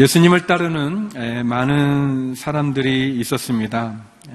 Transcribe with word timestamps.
어, 0.00 0.02
예수님을 0.02 0.46
따르는 0.46 1.10
에, 1.14 1.42
많은 1.42 2.34
사람들이 2.34 3.18
있었습니다. 3.20 3.96
에, 4.30 4.34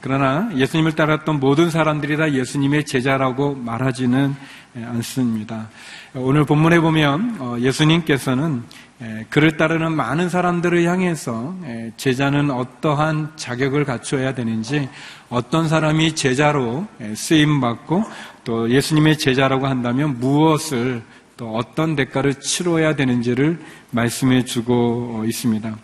그러나 0.00 0.50
예수님을 0.56 0.96
따랐던 0.96 1.38
모든 1.38 1.70
사람들이 1.70 2.16
다 2.16 2.32
예수님의 2.32 2.86
제자라고 2.86 3.54
말하지는 3.54 4.34
에, 4.76 4.84
않습니다. 4.84 5.68
오늘 6.14 6.44
본문에 6.44 6.80
보면 6.80 7.36
어, 7.38 7.56
예수님께서는 7.60 8.64
에, 9.00 9.26
그를 9.30 9.56
따르는 9.56 9.92
많은 9.92 10.28
사람들을 10.28 10.84
향해서 10.84 11.54
에, 11.64 11.92
제자는 11.96 12.50
어떠한 12.50 13.34
자격을 13.36 13.84
갖춰야 13.84 14.34
되는지 14.34 14.88
어떤 15.28 15.68
사람이 15.68 16.16
제자로 16.16 16.86
에, 17.00 17.14
쓰임받고 17.14 18.04
또 18.44 18.70
예수님의 18.70 19.18
제자라고 19.18 19.68
한다면 19.68 20.18
무엇을 20.18 21.02
또 21.36 21.54
어떤 21.54 21.96
대가를 21.96 22.34
치러야 22.34 22.96
되는지를 22.96 23.60
말씀해 23.90 24.44
주고 24.44 25.24
있습니다. 25.26 25.76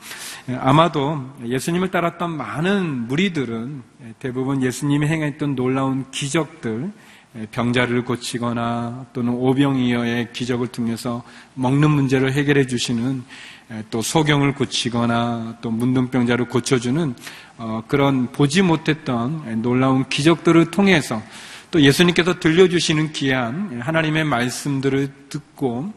아마도 0.58 1.20
예수님을 1.44 1.90
따랐던 1.90 2.36
많은 2.36 3.08
무리들은 3.08 3.82
대부분 4.18 4.62
예수님이 4.62 5.06
행했던 5.06 5.56
놀라운 5.56 6.10
기적들, 6.10 6.92
병자를 7.50 8.04
고치거나 8.04 9.06
또는 9.12 9.34
오병이어의 9.34 10.32
기적을 10.32 10.68
통해서 10.68 11.22
먹는 11.54 11.90
문제를 11.90 12.32
해결해 12.32 12.66
주시는 12.66 13.24
또 13.90 14.00
소경을 14.00 14.54
고치거나 14.54 15.58
또 15.60 15.70
문둥병자를 15.70 16.48
고쳐주는 16.48 17.14
어, 17.58 17.82
그런 17.88 18.30
보지 18.30 18.62
못했던 18.62 19.60
놀라운 19.62 20.08
기적들을 20.08 20.70
통해서 20.70 21.20
또 21.70 21.80
예수님께서 21.80 22.38
들려주시는 22.38 23.12
귀한 23.12 23.80
하나님의 23.80 24.24
말씀들을 24.24 25.12
듣고 25.28 25.92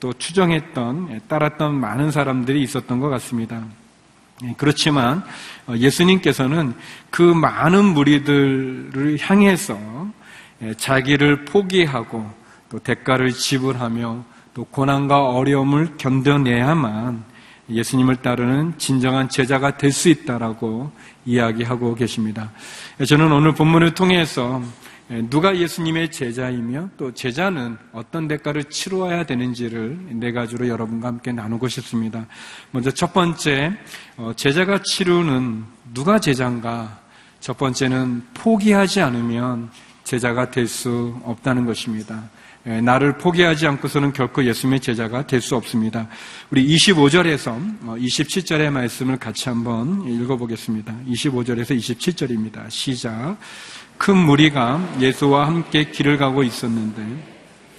또 0.00 0.12
추정했던 0.12 1.22
따랐던 1.28 1.74
많은 1.74 2.10
사람들이 2.10 2.62
있었던 2.62 3.00
것 3.00 3.08
같습니다. 3.08 3.64
그렇지만 4.56 5.24
어, 5.66 5.74
예수님께서는 5.76 6.74
그 7.10 7.22
많은 7.22 7.84
무리들을 7.84 9.18
향해서 9.20 9.78
자기를 10.76 11.44
포기하고 11.44 12.28
또 12.68 12.78
대가를 12.80 13.32
지불하며 13.32 14.24
또 14.54 14.64
고난과 14.64 15.30
어려움을 15.30 15.96
견뎌내야만 15.98 17.24
예수님을 17.70 18.16
따르는 18.16 18.74
진정한 18.78 19.28
제자가 19.28 19.76
될 19.76 19.92
수 19.92 20.08
있다라고 20.08 20.90
이야기하고 21.24 21.94
계십니다. 21.94 22.50
저는 23.06 23.32
오늘 23.32 23.54
본문을 23.54 23.94
통해서 23.94 24.60
예, 24.60 24.68
누가 25.28 25.56
예수님의 25.56 26.10
제자이며 26.10 26.88
또 26.96 27.12
제자는 27.12 27.76
어떤 27.92 28.26
대가를 28.26 28.64
치루어야 28.64 29.26
되는지를 29.26 29.98
네 30.12 30.32
가지로 30.32 30.66
여러분과 30.66 31.08
함께 31.08 31.30
나누고 31.30 31.68
싶습니다. 31.68 32.26
먼저 32.70 32.90
첫 32.90 33.12
번째, 33.12 33.72
어, 34.16 34.32
제자가 34.34 34.80
치루는 34.82 35.64
누가 35.92 36.18
제자인가? 36.18 37.00
첫 37.38 37.58
번째는 37.58 38.22
포기하지 38.32 39.02
않으면 39.02 39.70
제자가 40.04 40.50
될 40.50 40.68
수 40.68 41.18
없다는 41.24 41.64
것입니다. 41.66 42.22
예, 42.66 42.80
나를 42.80 43.18
포기하지 43.18 43.66
않고서는 43.66 44.12
결코 44.14 44.44
예수님의 44.44 44.80
제자가 44.80 45.26
될 45.26 45.40
수 45.40 45.56
없습니다. 45.56 46.08
우리 46.50 46.66
25절에서 46.66 47.82
27절의 47.84 48.68
어, 48.68 48.70
말씀을 48.70 49.18
같이 49.18 49.48
한번 49.48 50.06
읽어보겠습니다. 50.06 50.94
25절에서 51.06 51.76
27절입니다. 51.76 52.70
시작. 52.70 53.36
큰 53.98 54.16
무리가 54.16 54.80
예수와 55.00 55.46
함께 55.46 55.90
길을 55.90 56.16
가고 56.16 56.42
있었는데 56.42 57.34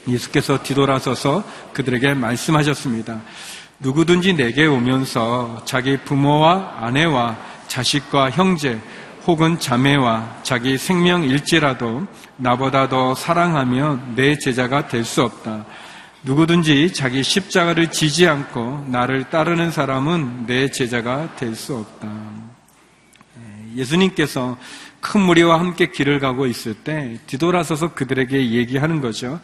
예수께서 0.07 0.61
뒤돌아서서 0.61 1.43
그들에게 1.73 2.13
말씀하셨습니다. 2.13 3.21
누구든지 3.79 4.33
내게 4.33 4.67
오면서 4.67 5.63
자기 5.65 5.97
부모와 5.97 6.77
아내와 6.79 7.37
자식과 7.67 8.29
형제 8.31 8.79
혹은 9.27 9.59
자매와 9.59 10.41
자기 10.43 10.77
생명일지라도 10.77 12.05
나보다 12.37 12.89
더 12.89 13.15
사랑하면 13.15 14.13
내 14.15 14.37
제자가 14.37 14.87
될 14.87 15.03
수 15.03 15.23
없다. 15.23 15.65
누구든지 16.23 16.93
자기 16.93 17.23
십자가를 17.23 17.91
지지 17.91 18.27
않고 18.27 18.85
나를 18.87 19.25
따르는 19.29 19.71
사람은 19.71 20.45
내 20.47 20.69
제자가 20.69 21.35
될 21.35 21.55
수 21.55 21.75
없다. 21.75 22.07
예수님께서 23.75 24.57
큰 25.01 25.21
무리와 25.21 25.59
함께 25.59 25.87
길을 25.87 26.19
가고 26.19 26.47
있을 26.47 26.73
때 26.73 27.19
뒤돌아서서 27.27 27.93
그들에게 27.93 28.51
얘기하는 28.51 29.01
거죠. 29.01 29.39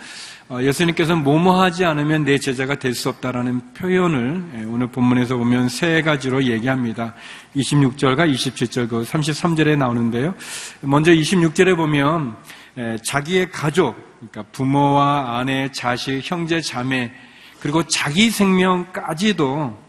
어, 0.52 0.62
예수님께서는 0.62 1.24
뭐뭐 1.24 1.62
하지 1.62 1.86
않으면 1.86 2.26
내 2.26 2.38
제자가 2.38 2.76
될 2.76 2.94
수 2.94 3.08
없다라는 3.08 3.74
표현을 3.74 4.44
예, 4.56 4.66
오늘 4.66 4.88
본문에서 4.88 5.38
보면 5.38 5.70
세 5.70 6.02
가지로 6.02 6.44
얘기합니다. 6.44 7.14
26절과 7.56 8.30
27절, 8.30 8.90
그 8.90 9.04
33절에 9.04 9.78
나오는데요. 9.78 10.36
먼저 10.82 11.14
26절에 11.14 11.78
보면 11.78 12.36
예, 12.78 12.98
자기의 13.02 13.50
가족, 13.50 13.96
그러니까 14.18 14.44
부모와 14.52 15.40
아내, 15.40 15.72
자식, 15.72 16.20
형제, 16.22 16.60
자매, 16.60 17.14
그리고 17.62 17.84
자기 17.88 18.30
생명까지도 18.30 19.80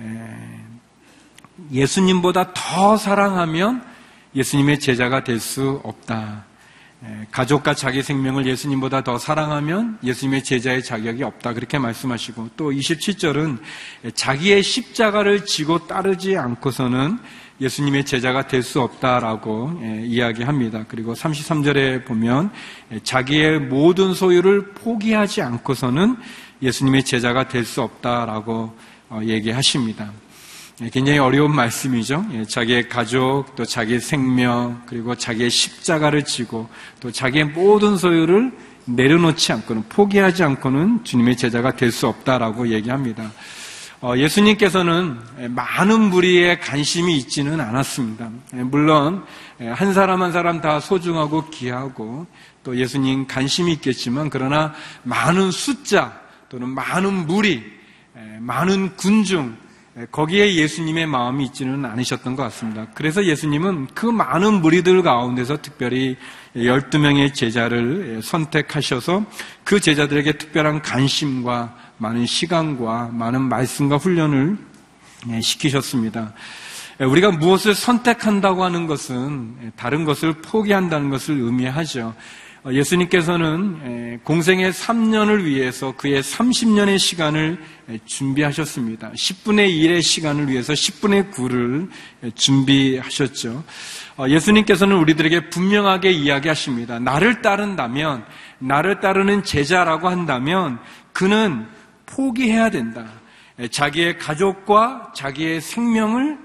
예, 0.00 0.36
예수님보다 1.70 2.52
더 2.54 2.96
사랑하면 2.96 3.84
예수님의 4.34 4.80
제자가 4.80 5.22
될 5.22 5.38
수 5.38 5.80
없다. 5.84 6.50
가족과 7.30 7.74
자기 7.74 8.02
생명을 8.02 8.46
예수님보다 8.46 9.02
더 9.02 9.18
사랑하면 9.18 9.98
예수님의 10.04 10.44
제자의 10.44 10.84
자격이 10.84 11.22
없다. 11.24 11.52
그렇게 11.52 11.78
말씀하시고 11.78 12.50
또 12.56 12.70
27절은 12.70 13.58
자기의 14.14 14.62
십자가를 14.62 15.44
지고 15.44 15.86
따르지 15.86 16.36
않고서는 16.36 17.18
예수님의 17.60 18.04
제자가 18.04 18.46
될 18.46 18.62
수 18.62 18.80
없다라고 18.80 19.80
이야기합니다. 20.04 20.84
그리고 20.88 21.14
33절에 21.14 22.04
보면 22.04 22.50
자기의 23.02 23.60
모든 23.60 24.14
소유를 24.14 24.72
포기하지 24.74 25.42
않고서는 25.42 26.16
예수님의 26.62 27.04
제자가 27.04 27.48
될 27.48 27.64
수 27.64 27.82
없다라고 27.82 28.76
어, 29.10 29.20
얘기하십니다. 29.24 30.10
예, 30.82 30.88
굉장히 30.88 31.20
어려운 31.20 31.54
말씀이죠. 31.54 32.26
예, 32.32 32.44
자기의 32.44 32.88
가족, 32.88 33.54
또 33.54 33.64
자기의 33.64 34.00
생명, 34.00 34.82
그리고 34.86 35.14
자기의 35.14 35.48
십자가를 35.48 36.24
지고 36.24 36.68
또 36.98 37.12
자기의 37.12 37.44
모든 37.44 37.96
소유를 37.96 38.50
내려놓지 38.86 39.52
않고는 39.52 39.84
포기하지 39.88 40.42
않고는 40.42 41.04
주님의 41.04 41.36
제자가 41.36 41.76
될 41.76 41.92
수 41.92 42.08
없다라고 42.08 42.68
얘기합니다. 42.68 43.30
어, 44.00 44.14
예수님께서는 44.16 45.18
많은 45.50 46.00
무리에 46.00 46.58
관심이 46.58 47.16
있지는 47.18 47.60
않았습니다. 47.60 48.30
예, 48.54 48.62
물론 48.64 49.24
한 49.60 49.94
사람 49.94 50.20
한 50.20 50.32
사람 50.32 50.60
다 50.60 50.80
소중하고 50.80 51.50
귀하고 51.50 52.26
또 52.64 52.76
예수님 52.76 53.28
관심이 53.28 53.72
있겠지만 53.74 54.30
그러나 54.30 54.74
많은 55.04 55.52
숫자 55.52 56.20
또는 56.48 56.70
많은 56.70 57.28
무리, 57.28 57.62
많은 58.40 58.96
군중 58.96 59.56
예, 59.56 59.71
거기에 60.10 60.54
예수님의 60.54 61.06
마음이 61.06 61.44
있지는 61.44 61.84
않으셨던 61.84 62.34
것 62.34 62.42
같습니다. 62.44 62.86
그래서 62.94 63.24
예수님은 63.24 63.88
그 63.94 64.06
많은 64.06 64.62
무리들 64.62 65.02
가운데서 65.02 65.60
특별히 65.60 66.16
12명의 66.56 67.34
제자를 67.34 68.22
선택하셔서 68.22 69.24
그 69.64 69.80
제자들에게 69.80 70.32
특별한 70.38 70.80
관심과 70.80 71.76
많은 71.98 72.24
시간과 72.24 73.10
많은 73.12 73.42
말씀과 73.42 73.96
훈련을 73.96 74.56
예, 75.28 75.40
시키셨습니다. 75.40 76.32
예, 77.00 77.04
우리가 77.04 77.30
무엇을 77.30 77.74
선택한다고 77.74 78.64
하는 78.64 78.86
것은 78.86 79.72
다른 79.76 80.04
것을 80.04 80.32
포기한다는 80.40 81.10
것을 81.10 81.38
의미하죠. 81.38 82.14
어, 82.64 82.72
예수님께서는 82.72 84.20
공생의 84.22 84.70
3년을 84.70 85.42
위해서 85.42 85.96
그의 85.96 86.22
30년의 86.22 86.96
시간을 86.96 87.58
준비하셨습니다. 88.04 89.10
10분의 89.10 89.68
1의 89.68 90.00
시간을 90.00 90.48
위해서 90.48 90.72
10분의 90.72 91.32
9를 91.32 91.88
준비하셨죠. 92.36 93.64
어, 94.16 94.28
예수님께서는 94.28 94.96
우리들에게 94.96 95.50
분명하게 95.50 96.12
이야기하십니다. 96.12 97.00
나를 97.00 97.42
따른다면, 97.42 98.24
나를 98.60 99.00
따르는 99.00 99.42
제자라고 99.42 100.08
한다면 100.08 100.78
그는 101.12 101.66
포기해야 102.06 102.70
된다. 102.70 103.06
자기의 103.72 104.18
가족과 104.18 105.12
자기의 105.16 105.60
생명을 105.60 106.38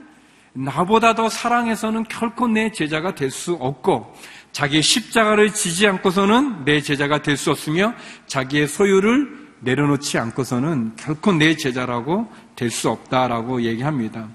나보다 0.58 1.14
더 1.14 1.30
사랑해서는 1.30 2.06
결코 2.06 2.48
내 2.48 2.72
제자가 2.72 3.14
될 3.16 3.30
수 3.30 3.54
없고 3.54 4.16
자기의 4.52 4.82
십자가를 4.82 5.54
지지 5.54 5.86
않고서는 5.88 6.66
내 6.66 6.82
제자가 6.82 7.22
될 7.22 7.38
수 7.38 7.52
없으며 7.52 7.94
자기의 8.26 8.68
소유를 8.68 9.48
내려놓지 9.60 10.18
않고서는 10.18 10.96
결코 10.96 11.32
내 11.34 11.56
제자라고 11.56 12.32
될 12.56 12.72
수 12.72 12.90
없다라고 12.90 13.62
얘기합니다. 13.64 14.28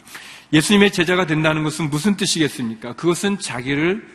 예수님의 0.53 0.93
제자가 0.93 1.27
된다는 1.27 1.65
것은 1.65 1.91
무슨 1.91 2.17
뜻이겠습니까? 2.17 2.93
그것은 2.95 3.39
자기를 3.39 4.07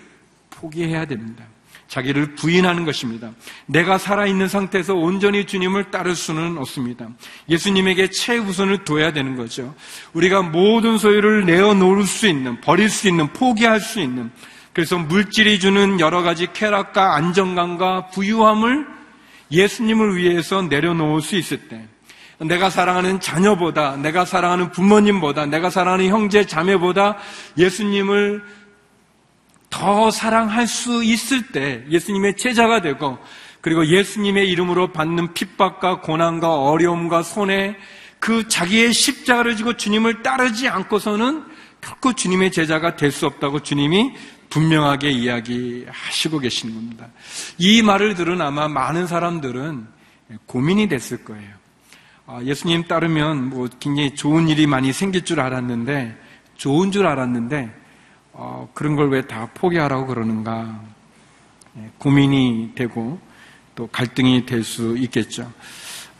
포기해야 0.50 1.06
됩니다. 1.06 1.44
자기를 1.88 2.36
부인하는 2.36 2.86
것입니다. 2.86 3.32
내가 3.66 3.98
살아있는 3.98 4.48
상태에서 4.48 4.94
온전히 4.94 5.46
주님을 5.46 5.92
따를 5.92 6.16
수는 6.16 6.58
없습니다. 6.58 7.08
예수님에게 7.50 8.10
최우선을 8.10 8.84
둬야 8.84 9.14
되는 9.14 9.36
거죠. 9.36 9.74
우리가 10.14 10.42
모든 10.42 10.98
소유를 10.98 11.46
내어놓을 11.46 12.04
수 12.04 12.28
있는, 12.28 12.60
버릴 12.62 12.90
수 12.90 13.08
있는, 13.08 13.28
포기할 13.34 13.80
수 13.80 14.00
있는, 14.00 14.32
그래서 14.74 14.98
물질이 14.98 15.60
주는 15.60 16.00
여러 16.00 16.22
가지 16.22 16.48
쾌락과 16.54 17.16
안정감과 17.16 18.08
부유함을 18.08 18.86
예수님을 19.52 20.18
위해서 20.18 20.62
내려놓을 20.62 21.22
수 21.22 21.36
있을 21.36 21.68
때, 21.70 21.88
내가 22.40 22.70
사랑하는 22.70 23.20
자녀보다, 23.20 23.98
내가 23.98 24.26
사랑하는 24.26 24.72
부모님보다, 24.72 25.48
내가 25.48 25.72
사랑하는 25.72 26.10
형제, 26.10 26.46
자매보다 26.46 27.18
예수님을 27.58 28.44
더 29.70 30.12
사랑할 30.12 30.68
수 30.68 31.04
있을 31.04 31.48
때 31.48 31.84
예수님의 31.90 32.38
제자가 32.38 32.82
되고 32.82 33.18
그리고 33.62 33.86
예수님의 33.86 34.50
이름으로 34.50 34.94
받는 34.94 35.34
핍박과 35.34 36.02
고난과 36.02 36.62
어려움과 36.64 37.24
손해 37.24 37.76
그 38.20 38.48
자기의 38.48 38.94
십자가를 38.94 39.56
지고 39.56 39.76
주님을 39.76 40.24
따르지 40.24 40.68
않고서는 40.68 41.44
결코 41.82 42.14
주님의 42.14 42.52
제자가 42.52 42.96
될 42.96 43.12
수 43.12 43.26
없다고 43.26 43.62
주님이 43.62 44.14
분명하게 44.50 45.12
이야기하시고 45.12 46.40
계시는 46.40 46.74
겁니다. 46.74 47.08
이 47.58 47.82
말을 47.82 48.16
들은 48.16 48.42
아마 48.42 48.68
많은 48.68 49.06
사람들은 49.06 49.86
고민이 50.46 50.88
됐을 50.88 51.24
거예요. 51.24 51.50
아, 52.26 52.42
예수님 52.44 52.84
따르면 52.88 53.50
뭐 53.50 53.68
굉장히 53.80 54.16
좋은 54.16 54.48
일이 54.48 54.68
많이 54.68 54.92
생길 54.94 55.24
줄 55.24 55.40
알았는데 55.40 56.18
좋은 56.56 56.92
줄 56.92 57.06
알았는데 57.06 57.74
어, 58.40 58.70
그런 58.74 58.96
걸 58.96 59.10
왜 59.10 59.22
다 59.28 59.50
포기하라고 59.54 60.06
그러는가 60.08 60.80
예, 61.78 61.90
고민이 61.98 62.74
되고 62.76 63.20
또 63.76 63.88
갈등이 63.88 64.46
될 64.46 64.64
수 64.64 64.96
있겠죠. 64.98 65.52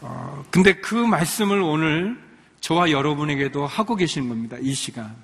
어, 0.00 0.44
근데 0.50 0.72
그 0.74 0.94
말씀을 0.94 1.60
오늘 1.60 2.18
저와 2.60 2.90
여러분에게도 2.90 3.66
하고 3.66 3.94
계시는 3.94 4.28
겁니다. 4.28 4.56
이 4.60 4.74
시간. 4.74 5.14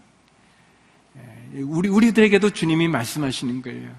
예, 1.16 1.60
우리, 1.62 1.88
우리들에게도 1.88 2.50
주님이 2.50 2.86
말씀하시는 2.88 3.60
거예요. 3.62 3.90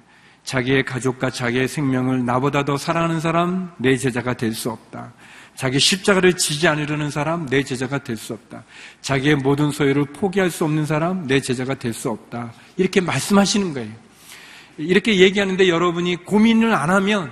자기의 0.46 0.86
가족과 0.86 1.32
자기의 1.32 1.68
생명을 1.68 2.24
나보다 2.26 2.64
더 2.64 2.78
사랑하는 2.78 3.20
사람, 3.20 3.74
내 3.78 3.98
제자가 3.98 4.36
될 4.36 4.54
수 4.54 4.70
없다. 4.72 5.12
자기 5.56 5.80
십자가를 5.80 6.34
지지 6.34 6.68
않으려는 6.68 7.10
사람, 7.10 7.46
내 7.46 7.64
제자가 7.64 8.00
될 8.00 8.18
수 8.18 8.34
없다. 8.34 8.64
자기의 9.02 9.36
모든 9.38 9.72
소유를 9.72 10.06
포기할 10.06 10.52
수 10.52 10.66
없는 10.66 10.86
사람, 10.86 11.28
내 11.28 11.40
제자가 11.40 11.76
될 11.76 11.94
수 11.94 12.10
없다. 12.10 12.52
이렇게 12.78 13.00
말씀하시는 13.02 13.74
거예요. 13.74 13.92
이렇게 14.78 15.18
얘기하는데 15.18 15.70
여러분이 15.70 16.18
고민을 16.26 16.74
안 16.74 16.90
하면, 16.90 17.32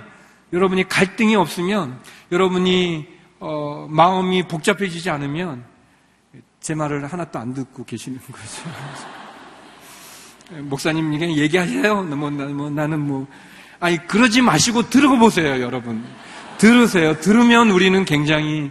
여러분이 0.52 0.88
갈등이 0.88 1.36
없으면, 1.36 2.00
여러분이 2.32 3.06
어, 3.40 3.86
마음이 3.90 4.48
복잡해지지 4.48 5.10
않으면 5.10 5.62
제 6.60 6.74
말을 6.74 7.04
하나도 7.04 7.38
안 7.38 7.52
듣고 7.52 7.84
계시는 7.84 8.18
거죠. 8.20 8.70
목사님 10.64 11.12
이게 11.12 11.36
얘기하세요. 11.36 12.04
뭐, 12.04 12.30
뭐, 12.30 12.70
나는 12.70 13.00
뭐 13.00 13.26
아니 13.80 13.98
그러지 14.06 14.40
마시고 14.40 14.88
들어 14.88 15.18
보세요, 15.18 15.60
여러분. 15.60 16.02
들으세요. 16.64 17.20
들으면 17.20 17.70
우리는 17.70 18.06
굉장히 18.06 18.70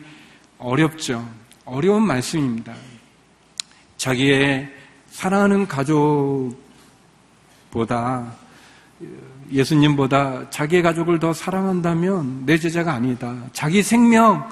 어렵죠. 0.57 1.29
어려운 1.63 2.01
말씀입니다. 2.07 2.73
자기의 3.97 4.67
사랑하는 5.11 5.67
가족보다 5.67 6.55
예수님보다 9.51 10.49
자기의 10.49 10.81
가족을 10.81 11.19
더 11.19 11.33
사랑한다면 11.33 12.47
내 12.47 12.57
제자가 12.57 12.93
아니다. 12.95 13.35
자기 13.53 13.83
생명, 13.83 14.49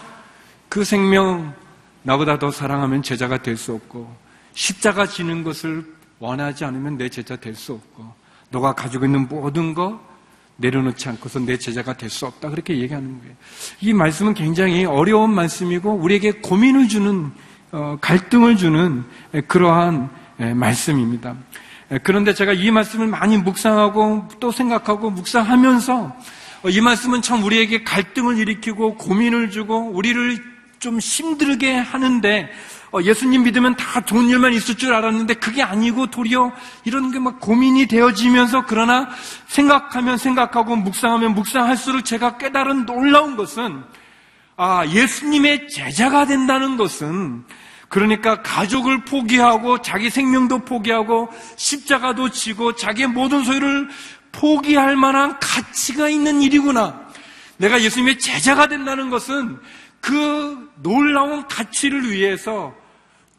그 0.69 0.83
생명 0.83 1.55
나보다 2.03 2.37
더 2.37 2.51
사랑하면 2.51 3.01
제자가 3.01 3.41
될 3.41 3.57
수 3.57 3.73
없고 3.73 4.15
십자가 4.53 5.07
지는 5.07 5.43
것을 5.43 5.83
원하지 6.19 6.63
않으면 6.63 6.95
내 6.95 7.09
제자 7.09 7.35
될 7.37 7.55
수 7.55 7.73
없고 7.73 8.05
너가 8.51 8.73
가지고 8.73 9.05
있는 9.05 9.27
모든 9.27 9.73
것 9.73 10.10
내려놓지 10.61 11.09
않고서 11.09 11.39
내 11.39 11.57
제자가 11.57 11.97
될 11.97 12.09
수 12.09 12.25
없다. 12.25 12.49
그렇게 12.49 12.77
얘기하는 12.77 13.19
거예요. 13.19 13.33
이 13.81 13.93
말씀은 13.93 14.33
굉장히 14.33 14.85
어려운 14.85 15.33
말씀이고 15.33 15.91
우리에게 15.91 16.31
고민을 16.33 16.87
주는 16.87 17.31
어, 17.71 17.97
갈등을 18.01 18.57
주는 18.57 19.03
그러한 19.47 20.09
말씀입니다. 20.55 21.35
그런데 22.03 22.33
제가 22.33 22.53
이 22.53 22.71
말씀을 22.71 23.07
많이 23.07 23.37
묵상하고 23.37 24.27
또 24.39 24.51
생각하고 24.51 25.09
묵상하면서 25.11 26.15
어, 26.63 26.69
이 26.69 26.79
말씀은 26.79 27.21
참 27.21 27.43
우리에게 27.43 27.83
갈등을 27.83 28.37
일으키고 28.37 28.95
고민을 28.95 29.51
주고 29.51 29.89
우리를 29.89 30.37
좀 30.79 30.99
힘들게 30.99 31.75
하는데 31.75 32.49
어, 32.49 32.80
예수님 32.99 33.43
믿으면 33.43 33.75
다 33.77 34.01
좋은 34.01 34.27
일만 34.27 34.53
있을 34.53 34.75
줄 34.75 34.93
알았는데 34.93 35.35
그게 35.35 35.63
아니고 35.63 36.07
도리어 36.07 36.51
이런 36.83 37.11
게 37.11 37.19
막 37.19 37.39
고민이 37.39 37.85
되어지면서 37.85 38.65
그러나 38.67 39.07
생각하면 39.47 40.17
생각하고 40.17 40.75
묵상하면 40.75 41.35
묵상할수록 41.35 42.03
제가 42.03 42.37
깨달은 42.37 42.85
놀라운 42.85 43.37
것은 43.37 43.83
아, 44.57 44.85
예수님의 44.87 45.69
제자가 45.69 46.25
된다는 46.25 46.77
것은 46.77 47.45
그러니까 47.87 48.41
가족을 48.41 49.05
포기하고 49.05 49.81
자기 49.81 50.09
생명도 50.09 50.59
포기하고 50.59 51.29
십자가도 51.57 52.29
지고 52.29 52.75
자기의 52.75 53.07
모든 53.09 53.43
소유를 53.43 53.89
포기할 54.31 54.95
만한 54.95 55.37
가치가 55.39 56.09
있는 56.09 56.41
일이구나. 56.41 57.01
내가 57.57 57.81
예수님의 57.81 58.17
제자가 58.17 58.67
된다는 58.67 59.09
것은 59.09 59.59
그 59.99 60.71
놀라운 60.81 61.45
가치를 61.47 62.09
위해서 62.11 62.73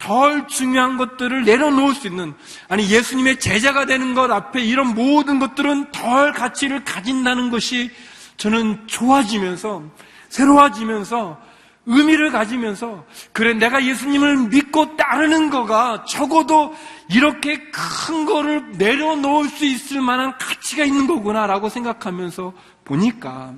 덜 0.03 0.47
중요한 0.49 0.97
것들을 0.97 1.45
내려놓을 1.45 1.95
수 1.95 2.07
있는, 2.07 2.33
아니, 2.67 2.89
예수님의 2.89 3.39
제자가 3.39 3.85
되는 3.85 4.13
것 4.13 4.29
앞에 4.29 4.61
이런 4.61 4.93
모든 4.95 5.39
것들은 5.39 5.91
덜 5.91 6.33
가치를 6.33 6.83
가진다는 6.83 7.49
것이 7.49 7.89
저는 8.35 8.85
좋아지면서, 8.87 9.83
새로워지면서, 10.27 11.39
의미를 11.85 12.31
가지면서, 12.31 13.05
그래, 13.31 13.53
내가 13.53 13.85
예수님을 13.85 14.49
믿고 14.49 14.97
따르는 14.97 15.49
거가 15.49 16.03
적어도 16.03 16.75
이렇게 17.09 17.61
큰 17.71 18.25
거를 18.25 18.73
내려놓을 18.73 19.47
수 19.47 19.63
있을 19.63 20.01
만한 20.01 20.37
가치가 20.37 20.83
있는 20.83 21.07
거구나라고 21.07 21.69
생각하면서 21.69 22.51
보니까 22.83 23.53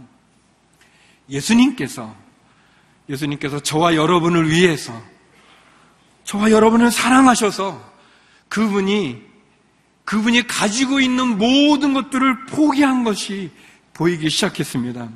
예수님께서, 1.28 2.14
예수님께서 3.10 3.62
저와 3.62 3.96
여러분을 3.96 4.52
위해서 4.52 4.94
저와 6.26 6.52
여러분을 6.52 6.92
사랑하셔서 6.92 7.82
그분이 8.50 9.22
그분이 10.04 10.46
가지고 10.48 11.00
있는 11.00 11.38
모든 11.38 11.94
것들을 11.94 12.46
포기한 12.48 13.04
것이 13.04 13.50
보이기 13.94 14.30
시작했습니다. 14.30 15.10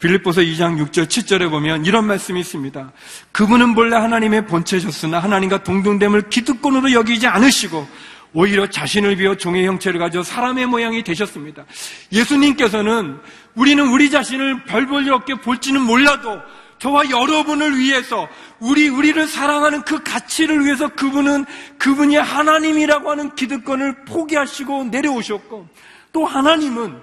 빌립보서 0.00 0.40
2장 0.40 0.84
6절 0.84 1.06
7절에 1.06 1.48
보면 1.48 1.84
이런 1.86 2.06
말씀이 2.06 2.40
있습니다. 2.40 2.90
그분은 3.30 3.74
본래 3.76 3.94
하나님의 3.96 4.46
본체셨으나 4.46 5.20
하나님과 5.20 5.62
동등됨을 5.62 6.28
기득권으로 6.28 6.90
여기지 6.92 7.28
않으시고 7.28 7.86
오히려 8.32 8.68
자신을 8.68 9.14
비워 9.16 9.36
종의 9.36 9.66
형체를 9.66 10.00
가져 10.00 10.24
사람의 10.24 10.66
모양이 10.66 11.04
되셨습니다. 11.04 11.64
예수님께서는 12.10 13.18
우리는 13.54 13.86
우리 13.88 14.10
자신을 14.10 14.64
별 14.64 14.86
볼 14.86 15.04
일 15.04 15.12
없게 15.12 15.34
볼지는 15.34 15.82
몰라도 15.82 16.40
저와 16.82 17.10
여러분을 17.10 17.78
위해서 17.78 18.28
우리 18.58 18.88
우리를 18.88 19.28
사랑하는 19.28 19.82
그 19.82 20.02
가치를 20.02 20.64
위해서 20.64 20.88
그분은 20.88 21.44
그분이 21.78 22.16
하나님이라고 22.16 23.08
하는 23.08 23.36
기득권을 23.36 24.04
포기하시고 24.04 24.86
내려오셨고 24.86 25.68
또 26.12 26.26
하나님은 26.26 27.00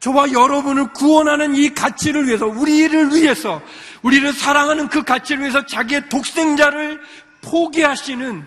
저와 0.00 0.30
여러분을 0.30 0.92
구원하는 0.92 1.54
이 1.54 1.72
가치를 1.72 2.26
위해서 2.26 2.44
우리를 2.44 3.14
위해서 3.14 3.62
우리를 4.02 4.30
사랑하는 4.34 4.88
그 4.88 5.02
가치를 5.02 5.40
위해서 5.40 5.64
자기의 5.64 6.10
독생자를 6.10 7.00
포기하시는 7.40 8.46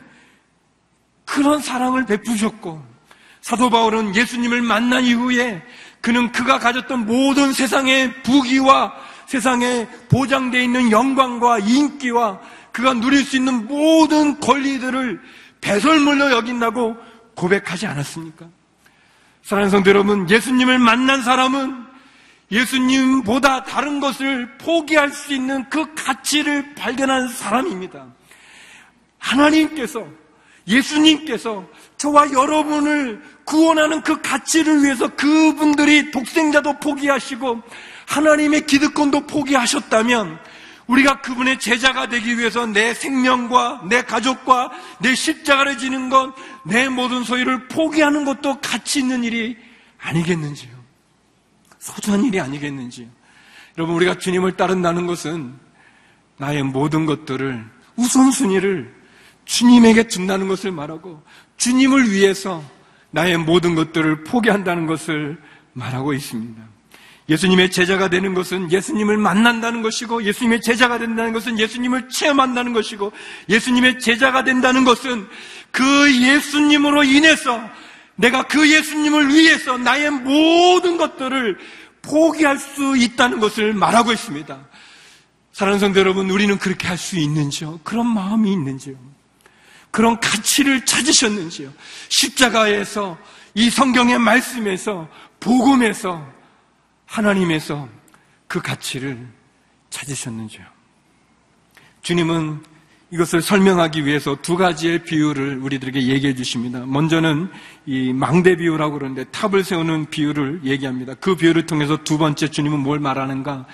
그런 1.25 1.59
사랑을 1.59 2.05
베푸셨고 2.05 2.85
사도 3.41 3.71
바울은 3.71 4.15
예수님을 4.15 4.61
만난 4.61 5.03
이후에 5.03 5.63
그는 6.01 6.31
그가 6.31 6.59
가졌던 6.59 7.07
모든 7.07 7.51
세상의 7.51 8.21
부귀와 8.21 9.16
세상에 9.27 9.87
보장되어 10.09 10.61
있는 10.61 10.89
영광과 10.89 11.59
인기와 11.59 12.39
그가 12.71 12.93
누릴 12.93 13.23
수 13.23 13.35
있는 13.35 13.67
모든 13.67 14.39
권리들을 14.39 15.21
배설물로 15.61 16.31
여긴다고 16.31 16.95
고백하지 17.35 17.87
않았습니까? 17.87 18.47
사랑하는 19.43 19.69
성도 19.69 19.89
여러분, 19.89 20.29
예수님을 20.29 20.79
만난 20.79 21.21
사람은 21.21 21.85
예수님보다 22.51 23.63
다른 23.63 23.99
것을 23.99 24.57
포기할 24.57 25.11
수 25.11 25.33
있는 25.33 25.69
그 25.69 25.93
가치를 25.95 26.75
발견한 26.75 27.27
사람입니다. 27.27 28.05
하나님께서 29.17 30.07
예수님께서 30.67 31.65
저와 31.97 32.31
여러분을 32.31 33.21
구원하는 33.45 34.01
그 34.01 34.21
가치를 34.21 34.83
위해서 34.83 35.07
그분들이 35.15 36.11
독생자도 36.11 36.79
포기하시고 36.79 37.61
하나님의 38.07 38.65
기득권도 38.65 39.27
포기하셨다면 39.27 40.39
우리가 40.87 41.21
그분의 41.21 41.59
제자가 41.59 42.07
되기 42.07 42.37
위해서 42.37 42.65
내 42.65 42.93
생명과 42.93 43.83
내 43.89 44.03
가족과 44.03 44.71
내 44.99 45.13
십자가를 45.13 45.77
지는 45.77 46.09
것, 46.09 46.33
내 46.65 46.87
모든 46.87 47.23
소유를 47.23 47.67
포기하는 47.67 48.23
것도 48.23 48.61
가치 48.61 48.99
있는 48.99 49.23
일이 49.23 49.57
아니겠는지요. 49.99 50.71
소중한 51.79 52.23
일이 52.23 52.39
아니겠는지요. 52.39 53.07
여러분, 53.77 53.95
우리가 53.95 54.17
주님을 54.17 54.53
따른다는 54.55 55.05
것은 55.07 55.53
나의 56.37 56.63
모든 56.63 57.05
것들을 57.05 57.65
우선순위를 57.97 58.95
주님에게 59.43 60.07
준다는 60.07 60.47
것을 60.47 60.71
말하고 60.71 61.21
주님을 61.57 62.11
위해서 62.11 62.63
나의 63.11 63.37
모든 63.37 63.75
것들을 63.75 64.23
포기한다는 64.23 64.87
것을 64.87 65.41
말하고 65.73 66.13
있습니다. 66.13 66.76
예수님의 67.29 67.71
제자가 67.71 68.09
되는 68.09 68.33
것은 68.33 68.71
예수님을 68.71 69.17
만난다는 69.17 69.81
것이고 69.81 70.23
예수님의 70.23 70.61
제자가 70.61 70.97
된다는 70.97 71.33
것은 71.33 71.59
예수님을 71.59 72.09
체험한다는 72.09 72.73
것이고 72.73 73.11
예수님의 73.49 73.99
제자가 73.99 74.43
된다는 74.43 74.85
것은 74.85 75.27
그 75.71 75.83
예수님으로 76.21 77.03
인해서 77.03 77.61
내가 78.15 78.43
그 78.43 78.71
예수님을 78.71 79.29
위해서 79.29 79.77
나의 79.77 80.09
모든 80.09 80.97
것들을 80.97 81.57
포기할 82.01 82.57
수 82.57 82.95
있다는 82.97 83.39
것을 83.39 83.73
말하고 83.73 84.13
있습니다. 84.13 84.57
사랑하는 85.51 85.79
성도 85.79 85.99
여러분, 85.99 86.29
우리는 86.29 86.57
그렇게 86.57 86.87
할 86.87 86.97
수 86.97 87.17
있는지요? 87.17 87.79
그런 87.83 88.07
마음이 88.07 88.51
있는지요? 88.51 88.95
그런 89.91 90.19
가치를 90.19 90.85
찾으셨는지요? 90.85 91.73
십자가에서 92.09 93.17
이 93.55 93.69
성경의 93.69 94.19
말씀에서 94.19 95.07
복음에서 95.39 96.36
하나님에서 97.07 97.89
그 98.47 98.61
가치를 98.61 99.27
찾으셨는지요? 99.89 100.63
주님은 102.01 102.61
이것을 103.09 103.41
설명하기 103.41 104.05
위해서 104.05 104.37
두 104.41 104.57
가지의 104.57 105.03
비유를 105.03 105.59
우리들에게 105.59 106.07
얘기해 106.07 106.35
주십니다. 106.35 106.85
먼저는 106.85 107.49
이 107.85 108.11
망대 108.11 108.57
비유라고 108.57 108.99
그러는데 108.99 109.23
탑을 109.31 109.63
세우는 109.63 110.09
비유를 110.09 110.61
얘기합니다. 110.65 111.13
그 111.15 111.35
비유를 111.35 111.65
통해서 111.65 111.97
두 112.03 112.17
번째 112.17 112.49
주님은 112.49 112.79
뭘 112.79 112.99
말하는가? 112.99 113.65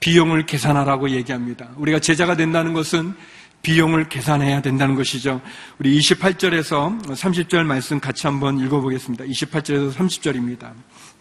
비용을 0.00 0.46
계산하라고 0.46 1.10
얘기합니다. 1.10 1.70
우리가 1.76 2.00
제자가 2.00 2.36
된다는 2.36 2.72
것은 2.72 3.14
비용을 3.62 4.08
계산해야 4.08 4.60
된다는 4.60 4.96
것이죠. 4.96 5.40
우리 5.78 5.98
28절에서 5.98 7.00
30절 7.02 7.64
말씀 7.64 8.00
같이 8.00 8.26
한번 8.26 8.58
읽어보겠습니다. 8.58 9.24
28절에서 9.24 9.92
30절입니다. 9.94 10.72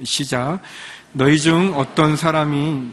시작. 0.03 0.59
너희 1.13 1.39
중 1.39 1.73
어떤 1.75 2.15
사람이 2.15 2.89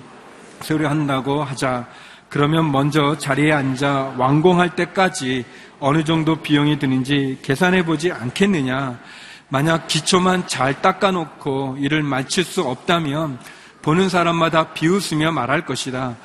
세우려 0.61 0.91
한다고 0.91 1.43
하자. 1.43 1.89
그러면 2.29 2.71
먼저 2.71 3.17
자리에 3.17 3.53
앉아 3.53 4.17
완공할 4.19 4.77
때까지 4.77 5.47
어느 5.81 6.05
정도 6.05 6.37
비용이 6.37 6.79
드는지 6.79 7.39
계산해 7.43 7.87
보지 7.87 8.13
않겠느냐. 8.13 9.01
만약 9.49 9.89
기초만 9.89 10.47
잘 10.47 10.83
닦아놓고 10.83 11.79
일을 11.81 12.03
마칠 12.03 12.45
수 12.45 12.63
없다면 12.63 13.39
보는 13.81 14.11
사람마다 14.11 14.75
비웃으며 14.75 15.33
말할 15.33 15.65
것이다. 15.65 16.17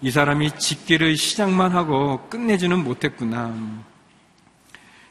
이 0.00 0.10
사람이 0.12 0.52
짓기를 0.58 1.16
시작만 1.16 1.72
하고 1.72 2.20
끝내지는 2.28 2.84
못했구나. 2.84 3.52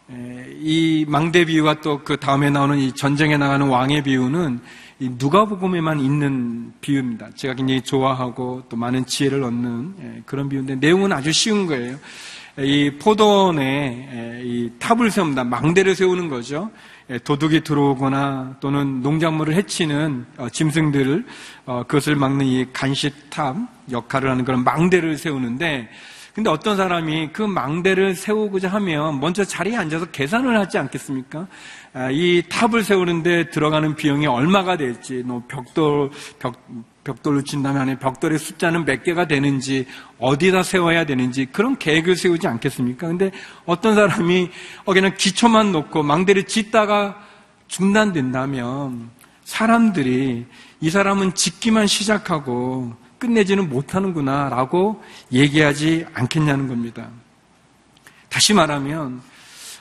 이 0.10 1.06
망대 1.08 1.44
비유와 1.44 1.82
또 1.82 2.02
그 2.06 2.16
다음에 2.16 2.50
나오는 2.50 2.80
이 2.80 2.94
전쟁에 2.94 3.36
나가는 3.36 3.68
왕의 3.68 4.04
비유는 4.04 4.62
누가복음에만 5.00 6.00
있는 6.00 6.72
비유입니다. 6.80 7.32
제가 7.36 7.56
굉장히 7.56 7.82
좋아하고 7.82 8.64
또 8.70 8.78
많은 8.78 9.06
지혜를 9.06 9.44
얻는 9.44 10.24
그런 10.26 10.48
비유인데 10.48 10.76
내용은 10.76 11.12
아주 11.12 11.34
쉬운 11.34 11.68
거예요. 11.68 11.98
이 12.60 12.90
포도원에 12.98 14.42
이 14.44 14.72
탑을 14.80 15.12
세웁니다. 15.12 15.44
망대를 15.44 15.96
세우는 15.96 16.30
거죠. 16.30 16.72
도둑이 17.24 17.62
들어오거나 17.64 18.58
또는 18.60 19.02
농작물을 19.02 19.54
해치는 19.56 20.26
어, 20.38 20.50
짐승들을 20.50 21.26
어, 21.66 21.84
그것을 21.88 22.16
막는 22.16 22.46
이 22.46 22.66
간시탑 22.74 23.56
역할을 23.92 24.30
하는 24.30 24.44
그런 24.44 24.64
망대를 24.64 25.18
세우는데 25.18 25.90
근데 26.38 26.52
어떤 26.52 26.78
사람이 26.78 27.30
그 27.34 27.42
망대를 27.42 28.14
세우고자 28.14 28.68
하면 28.70 29.20
먼저 29.20 29.44
자리에 29.44 29.76
앉아서 29.76 30.06
계산을 30.12 30.56
하지 30.60 30.78
않겠습니까? 30.78 31.48
아, 31.94 32.12
이 32.12 32.44
탑을 32.48 32.84
세우는데 32.84 33.50
들어가는 33.50 33.96
비용이 33.96 34.28
얼마가 34.28 34.78
될지, 34.78 35.24
뭐 35.26 35.44
벽돌, 35.48 36.12
벽, 36.38 36.54
벽돌로 37.08 37.42
친다면 37.44 37.98
벽돌의 38.00 38.38
숫자는 38.38 38.84
몇 38.84 39.02
개가 39.04 39.28
되는지 39.28 39.86
어디다 40.20 40.64
세워야 40.64 41.06
되는지 41.06 41.46
그런 41.46 41.78
계획을 41.78 42.18
세우지 42.18 42.48
않겠습니까? 42.48 43.08
근데 43.08 43.32
어떤 43.66 43.96
사람이 43.96 44.50
어 44.84 44.94
그냥 44.94 45.14
기초만 45.18 45.72
놓고 45.72 46.04
망대를 46.04 46.44
짓다가 46.44 47.18
중단된다면 47.70 49.10
사람들이 49.46 50.46
이 50.82 50.90
사람은 50.90 51.34
짓기만 51.34 51.88
시작하고 51.88 52.94
끝내지는 53.20 53.70
못하는구나라고 53.70 55.02
얘기하지 55.32 56.06
않겠냐는 56.14 56.68
겁니다. 56.68 57.10
다시 58.28 58.54
말하면 58.54 59.22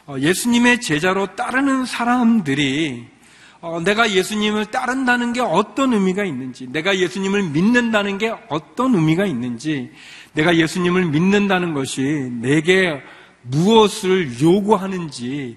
어, 0.06 0.16
예수님의 0.21 0.80
제자로 0.80 1.35
따르는 1.35 1.85
사람들이 1.87 3.15
어, 3.60 3.80
내가 3.80 4.10
예수님을 4.10 4.66
따른다는 4.66 5.32
게 5.32 5.40
어떤 5.40 5.92
의미가 5.92 6.25
있는지, 6.25 6.66
내가 6.70 6.96
예수님을 6.96 7.42
믿는다는 7.50 8.18
게 8.18 8.34
어떤 8.48 8.94
의미가 8.94 9.26
있는지, 9.26 9.90
내가 10.32 10.56
예수님을 10.56 11.06
믿는다는 11.06 11.72
것이 11.72 12.02
내게 12.40 13.02
무엇을 13.42 14.40
요구하는지 14.40 15.56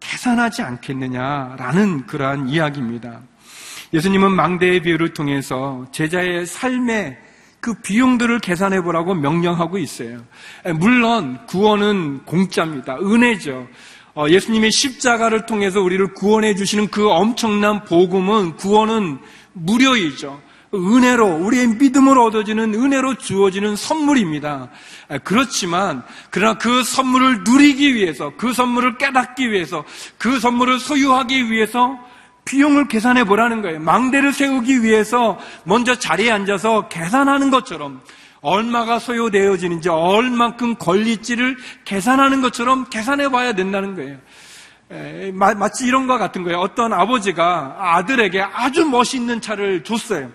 계산하지 0.00 0.62
않겠느냐라는 0.62 2.06
그러한 2.06 2.48
이야기입니다. 2.48 3.22
예수님은 3.92 4.32
망대의 4.32 4.80
비유를 4.80 5.14
통해서 5.14 5.86
제자의 5.92 6.46
삶의 6.46 7.18
그 7.60 7.74
비용들을 7.74 8.38
계산해 8.40 8.82
보라고 8.82 9.14
명령하고 9.14 9.78
있어요. 9.78 10.24
물론 10.74 11.44
구원은 11.46 12.24
공짜입니다. 12.24 12.96
은혜죠. 12.98 13.66
어, 14.16 14.30
예수님의 14.30 14.72
십자가를 14.72 15.44
통해서 15.44 15.82
우리를 15.82 16.14
구원해 16.14 16.54
주시는 16.54 16.88
그 16.88 17.10
엄청난 17.10 17.84
복음은 17.84 18.56
구원은 18.56 19.18
무료이죠. 19.52 20.40
은혜로 20.74 21.44
우리의 21.44 21.68
믿음으로 21.68 22.24
얻어지는 22.24 22.74
은혜로 22.74 23.16
주어지는 23.16 23.76
선물입니다. 23.76 24.70
그렇지만 25.22 26.02
그러나 26.30 26.56
그 26.56 26.82
선물을 26.82 27.44
누리기 27.44 27.94
위해서 27.94 28.32
그 28.38 28.54
선물을 28.54 28.96
깨닫기 28.96 29.52
위해서 29.52 29.84
그 30.16 30.40
선물을 30.40 30.78
소유하기 30.78 31.50
위해서 31.50 31.98
비용을 32.46 32.88
계산해 32.88 33.24
보라는 33.24 33.60
거예요. 33.60 33.80
망대를 33.80 34.32
세우기 34.32 34.82
위해서 34.82 35.38
먼저 35.64 35.94
자리에 35.94 36.30
앉아서 36.30 36.88
계산하는 36.88 37.50
것처럼 37.50 38.00
얼마가 38.46 39.00
소요되어지는지 39.00 39.88
얼만큼 39.88 40.76
걸릴지를 40.76 41.56
계산하는 41.84 42.42
것처럼 42.42 42.88
계산해 42.88 43.28
봐야 43.30 43.52
된다는 43.54 43.96
거예요. 43.96 44.18
에, 44.92 45.32
마치 45.32 45.84
이런 45.84 46.06
것 46.06 46.16
같은 46.16 46.44
거예요. 46.44 46.60
어떤 46.60 46.92
아버지가 46.92 47.76
아들에게 47.76 48.40
아주 48.40 48.84
멋있는 48.86 49.40
차를 49.40 49.82
줬어요. 49.82 50.30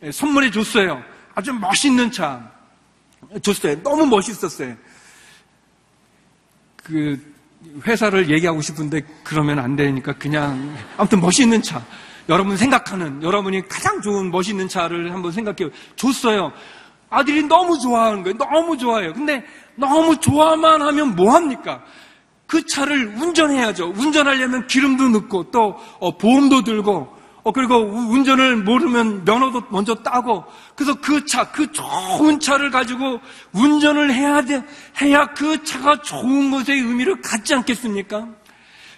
에, 0.00 0.12
선물해 0.12 0.52
줬어요. 0.52 1.02
아주 1.34 1.52
멋있는 1.52 2.12
차 2.12 2.40
줬어요. 3.42 3.82
너무 3.82 4.06
멋있었어요. 4.06 4.76
그 6.84 7.20
회사를 7.84 8.30
얘기하고 8.30 8.62
싶은데 8.62 9.02
그러면 9.24 9.58
안 9.58 9.74
되니까 9.74 10.12
그냥 10.12 10.72
아무튼 10.96 11.20
멋있는 11.20 11.60
차. 11.62 11.84
여러분 12.28 12.56
생각하는 12.56 13.22
여러분이 13.22 13.68
가장 13.68 14.00
좋은 14.00 14.30
멋있는 14.30 14.68
차를 14.68 15.12
한번 15.12 15.32
생각해 15.32 15.70
줬어요. 15.96 16.52
아들이 17.10 17.42
너무 17.42 17.78
좋아하는 17.78 18.22
거예요. 18.22 18.36
너무 18.36 18.76
좋아해요. 18.76 19.12
근데 19.12 19.44
너무 19.74 20.18
좋아만 20.18 20.82
하면 20.82 21.14
뭐합니까? 21.14 21.82
그 22.46 22.64
차를 22.64 23.06
운전해야죠. 23.16 23.92
운전하려면 23.96 24.66
기름도 24.66 25.08
넣고 25.08 25.50
또 25.50 25.76
어, 25.98 26.16
보험도 26.16 26.62
들고 26.62 27.16
어, 27.42 27.52
그리고 27.52 27.76
운전을 27.76 28.56
모르면 28.56 29.24
면허도 29.24 29.62
먼저 29.70 29.94
따고 29.94 30.44
그래서 30.74 30.94
그 31.00 31.24
차, 31.26 31.50
그 31.52 31.70
좋은 31.70 32.40
차를 32.40 32.70
가지고 32.70 33.20
운전을 33.52 34.12
해야 34.12 34.42
돼, 34.42 34.64
해야 35.00 35.26
그 35.26 35.62
차가 35.62 36.00
좋은 36.02 36.50
것의 36.50 36.80
의미를 36.80 37.20
갖지 37.20 37.54
않겠습니까? 37.54 38.26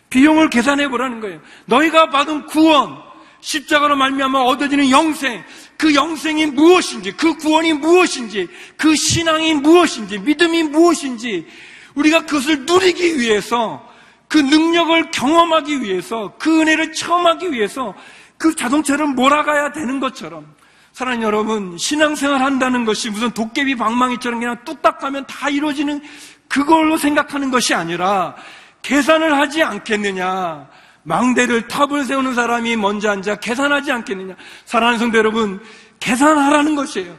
비용을 0.08 0.48
계산해 0.48 0.88
보라는 0.88 1.20
거예요. 1.20 1.40
너희가 1.66 2.08
받은 2.08 2.46
구원, 2.46 2.96
십자가로 3.40 3.96
말미암아 3.96 4.40
얻어지는 4.42 4.90
영생, 4.90 5.44
그 5.76 5.94
영생이 5.94 6.46
무엇인지, 6.46 7.12
그 7.12 7.36
구원이 7.36 7.74
무엇인지, 7.74 8.48
그 8.76 8.96
신앙이 8.96 9.54
무엇인지, 9.54 10.18
믿음이 10.18 10.64
무엇인지, 10.64 11.46
우리가 11.94 12.22
그것을 12.22 12.66
누리기 12.66 13.18
위해서 13.20 13.86
그 14.28 14.38
능력을 14.38 15.10
경험하기 15.10 15.82
위해서 15.82 16.34
그 16.38 16.60
은혜를 16.60 16.92
체험하기 16.92 17.52
위해서 17.52 17.94
그 18.36 18.54
자동차를 18.54 19.06
몰아가야 19.08 19.72
되는 19.72 20.00
것처럼. 20.00 20.46
사랑하는 20.92 21.24
여러분 21.24 21.78
신앙생활 21.78 22.42
한다는 22.42 22.84
것이 22.84 23.08
무슨 23.10 23.30
도깨비 23.30 23.76
방망이처럼 23.76 24.40
그냥 24.40 24.64
뚝딱 24.64 24.98
가면 24.98 25.26
다 25.26 25.48
이루어지는 25.48 26.02
그걸로 26.48 26.96
생각하는 26.96 27.50
것이 27.50 27.72
아니라 27.72 28.34
계산을 28.82 29.36
하지 29.38 29.62
않겠느냐 29.62 30.68
망대를 31.08 31.68
탑을 31.68 32.04
세우는 32.04 32.34
사람이 32.34 32.76
먼저 32.76 33.10
앉아 33.10 33.36
계산하지 33.36 33.90
않겠느냐 33.90 34.36
사랑하는 34.66 34.98
성도 34.98 35.18
여러분 35.18 35.60
계산하라는 36.00 36.76
것이에요 36.76 37.16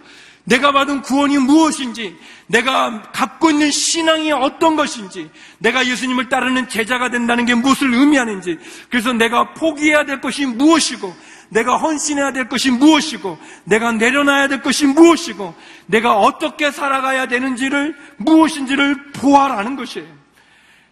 내가 0.49 0.71
받은 0.71 1.03
구원이 1.03 1.37
무엇인지, 1.37 2.17
내가 2.47 3.03
갖고 3.11 3.51
있는 3.51 3.69
신앙이 3.69 4.31
어떤 4.31 4.75
것인지, 4.75 5.29
내가 5.59 5.85
예수님을 5.85 6.27
따르는 6.27 6.67
제자가 6.67 7.11
된다는 7.11 7.45
게 7.45 7.53
무엇을 7.53 7.93
의미하는지, 7.93 8.57
그래서 8.89 9.13
내가 9.13 9.53
포기해야 9.53 10.05
될 10.05 10.21
것이 10.21 10.47
무엇이고, 10.47 11.15
내가 11.49 11.77
헌신해야 11.77 12.33
될 12.33 12.49
것이 12.49 12.71
무엇이고, 12.71 13.37
내가 13.65 13.91
내려놔야 13.91 14.47
될 14.47 14.63
것이 14.63 14.87
무엇이고, 14.87 15.53
내가 15.85 16.17
어떻게 16.17 16.71
살아가야 16.71 17.27
되는지를, 17.27 17.95
무엇인지를 18.17 19.11
보아라는 19.11 19.75
것이에요. 19.75 20.07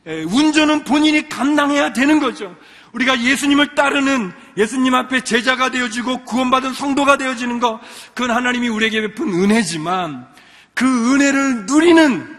에, 0.06 0.24
운전은 0.24 0.84
본인이 0.84 1.28
감당해야 1.28 1.94
되는 1.94 2.20
거죠. 2.20 2.56
우리가 2.94 3.22
예수님을 3.22 3.76
따르는 3.76 4.32
예수님 4.56 4.94
앞에 4.96 5.22
제자가 5.22 5.70
되어지고 5.70 6.24
구원받은 6.24 6.74
성도가 6.74 7.18
되어지는 7.18 7.60
것, 7.60 7.80
그건 8.14 8.32
하나님이 8.32 8.70
우리에게 8.70 9.02
베푼 9.02 9.30
은혜지만 9.30 10.28
그 10.74 11.14
은혜를 11.14 11.66
누리는 11.66 12.38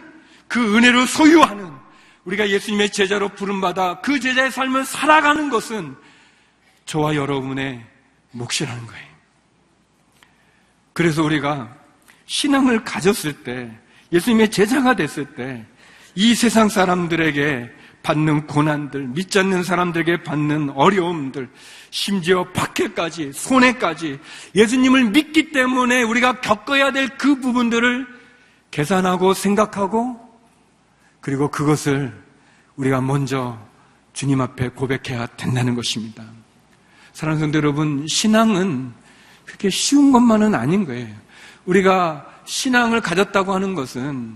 그 0.49 0.77
은혜를 0.77 1.07
소유하는 1.07 1.73
우리가 2.25 2.49
예수님의 2.51 2.91
제자로 2.91 3.31
부름받아 3.31 4.01
그 4.01 4.21
제자의 4.21 4.51
삶을 4.51 4.85
살아가는 4.85 5.49
것은 5.51 5.97
저와 6.85 7.15
여러분의 7.15 7.85
몫이라는 8.33 8.87
거예요. 8.87 9.09
그래서 10.93 11.23
우리가 11.23 11.75
신앙을 12.27 12.85
가졌을 12.85 13.33
때, 13.45 13.71
예수님의 14.13 14.51
제자가 14.51 14.97
됐을 14.97 15.25
때, 15.35 15.65
이 16.15 16.35
세상 16.35 16.69
사람들에게 16.69 17.71
받는 18.09 18.47
고난들, 18.47 19.09
믿지 19.09 19.39
않는 19.39 19.63
사람들에게 19.63 20.23
받는 20.23 20.71
어려움들, 20.71 21.51
심지어 21.91 22.45
박해까지, 22.53 23.33
손해까지 23.35 24.19
예수님을 24.55 25.11
믿기 25.11 25.53
때문에 25.53 26.03
우리가 26.05 26.41
겪어야 26.41 26.91
될 26.91 27.09
그 27.19 27.39
부분들을 27.39 28.07
계산하고 28.71 29.35
생각하고 29.35 30.19
그리고 31.21 31.51
그것을 31.51 32.15
우리가 32.77 33.03
먼저 33.03 33.59
주님 34.15 34.41
앞에 34.41 34.71
고백해야 34.71 35.27
된다는 35.37 35.75
것입니다. 35.75 36.25
사랑하는 37.13 37.41
성도 37.41 37.59
여러분, 37.59 38.07
신앙은 38.09 38.91
그렇게 39.45 39.69
쉬운 39.69 40.13
것만은 40.13 40.55
아닌 40.55 40.87
거예요. 40.87 41.15
우리가 41.67 42.27
신앙을 42.47 43.03
가졌다고 43.03 43.53
하는 43.53 43.75
것은 43.75 44.35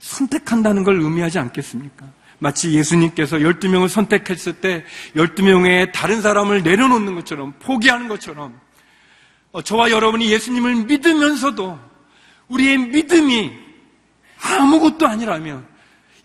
선택한다는 0.00 0.82
걸 0.82 1.00
의미하지 1.00 1.38
않겠습니까? 1.38 2.21
마치 2.42 2.72
예수님께서 2.72 3.36
12명을 3.36 3.86
선택했을 3.88 4.54
때 4.54 4.84
12명의 5.14 5.92
다른 5.92 6.20
사람을 6.20 6.64
내려놓는 6.64 7.14
것처럼 7.14 7.54
포기하는 7.60 8.08
것처럼 8.08 8.58
어, 9.52 9.62
저와 9.62 9.92
여러분이 9.92 10.28
예수님을 10.28 10.74
믿으면서도 10.86 11.78
우리의 12.48 12.78
믿음이 12.78 13.52
아무것도 14.42 15.06
아니라면 15.06 15.64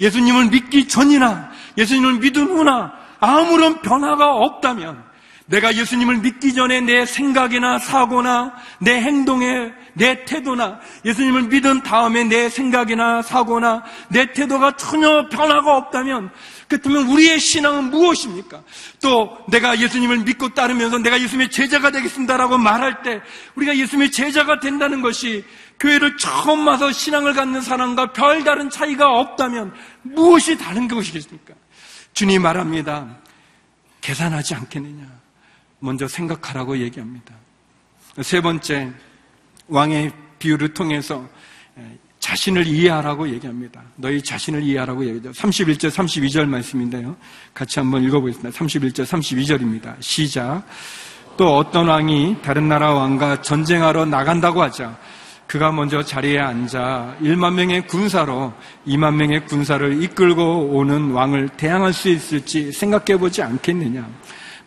예수님을 0.01 0.49
믿기 0.49 0.87
전이나 0.87 1.51
예수님을 1.77 2.15
믿은 2.15 2.47
후나 2.47 2.93
아무런 3.19 3.83
변화가 3.83 4.37
없다면 4.37 5.06
내가 5.47 5.75
예수님을 5.75 6.17
믿기 6.17 6.53
전에 6.53 6.81
내 6.81 7.05
생각이나 7.05 7.79
사고나 7.79 8.53
내 8.79 9.01
행동에 9.01 9.71
내 9.93 10.25
태도나 10.25 10.79
예수님을 11.05 11.43
믿은 11.43 11.83
다음에 11.83 12.23
내 12.25 12.49
생각이나 12.49 13.21
사고나 13.21 13.83
내 14.09 14.31
태도가 14.33 14.75
전혀 14.75 15.27
변화가 15.29 15.77
없다면 15.77 16.31
그렇다면 16.67 17.07
우리의 17.07 17.39
신앙은 17.39 17.89
무엇입니까? 17.91 18.61
또 19.01 19.37
내가 19.47 19.79
예수님을 19.79 20.19
믿고 20.19 20.53
따르면서 20.53 20.97
내가 20.97 21.19
예수님의 21.19 21.49
제자가 21.49 21.91
되겠습니다라고 21.91 22.57
말할 22.57 23.01
때 23.01 23.21
우리가 23.55 23.77
예수님의 23.77 24.11
제자가 24.11 24.59
된다는 24.59 25.01
것이 25.01 25.45
교회를 25.79 26.17
처음 26.17 26.67
와서 26.67 26.91
신앙을 26.91 27.33
갖는 27.33 27.61
사람과 27.61 28.11
별다른 28.11 28.69
차이가 28.69 29.17
없다면 29.17 29.73
무엇이 30.01 30.57
다른 30.57 30.89
것이겠습니까? 30.89 31.53
주님 32.13 32.41
말합니다. 32.41 33.07
계산하지 34.01 34.55
않겠느냐. 34.55 35.26
먼저 35.79 36.07
생각하라고 36.07 36.77
얘기합니다. 36.79 37.33
세 38.21 38.41
번째, 38.41 38.91
왕의 39.67 40.11
비유를 40.39 40.73
통해서 40.73 41.27
자신을 42.19 42.65
이해하라고 42.67 43.29
얘기합니다. 43.29 43.81
너희 43.95 44.21
자신을 44.21 44.63
이해하라고 44.63 45.05
얘기하죠. 45.05 45.31
31절, 45.31 45.89
32절 45.89 46.45
말씀인데요. 46.47 47.15
같이 47.53 47.79
한번 47.79 48.03
읽어보겠습니다. 48.03 48.49
31절, 48.49 49.05
32절입니다. 49.05 49.95
시작. 50.01 50.63
또 51.37 51.55
어떤 51.55 51.87
왕이 51.87 52.37
다른 52.41 52.67
나라 52.67 52.93
왕과 52.93 53.43
전쟁하러 53.43 54.05
나간다고 54.05 54.61
하자. 54.63 54.97
그가 55.45 55.71
먼저 55.71 56.03
자리에 56.03 56.39
앉아 56.39 57.17
1만 57.21 57.53
명의 57.53 57.87
군사로 57.87 58.53
2만 58.85 59.15
명의 59.15 59.45
군사를 59.45 60.03
이끌고 60.03 60.71
오는 60.71 61.11
왕을 61.11 61.49
대항할 61.49 61.93
수 61.93 62.09
있을지 62.09 62.71
생각해 62.71 63.17
보지 63.17 63.41
않겠느냐. 63.41 64.05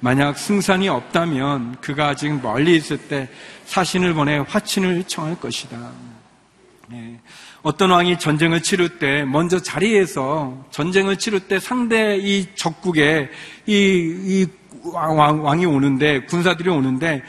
만약 0.00 0.38
승산이 0.38 0.88
없다면 0.88 1.76
그가 1.80 2.08
아직 2.08 2.30
멀리 2.40 2.76
있을 2.76 2.96
때 2.96 3.28
사신을 3.66 4.14
보내 4.14 4.38
화친을 4.38 5.04
청할 5.04 5.38
것이다. 5.38 5.78
네. 6.88 7.20
어떤 7.62 7.90
왕이 7.90 8.18
전쟁을 8.18 8.62
치를 8.62 8.98
때 8.98 9.24
먼저 9.24 9.60
자리에서 9.60 10.66
전쟁을 10.70 11.18
치를 11.18 11.40
때 11.40 11.60
상대 11.60 12.16
이 12.16 12.46
적국에 12.54 13.28
이, 13.66 13.72
이 13.74 14.46
왕, 14.92 15.44
왕이 15.44 15.66
오는데 15.66 16.22
군사들이 16.22 16.70
오는데 16.70 17.22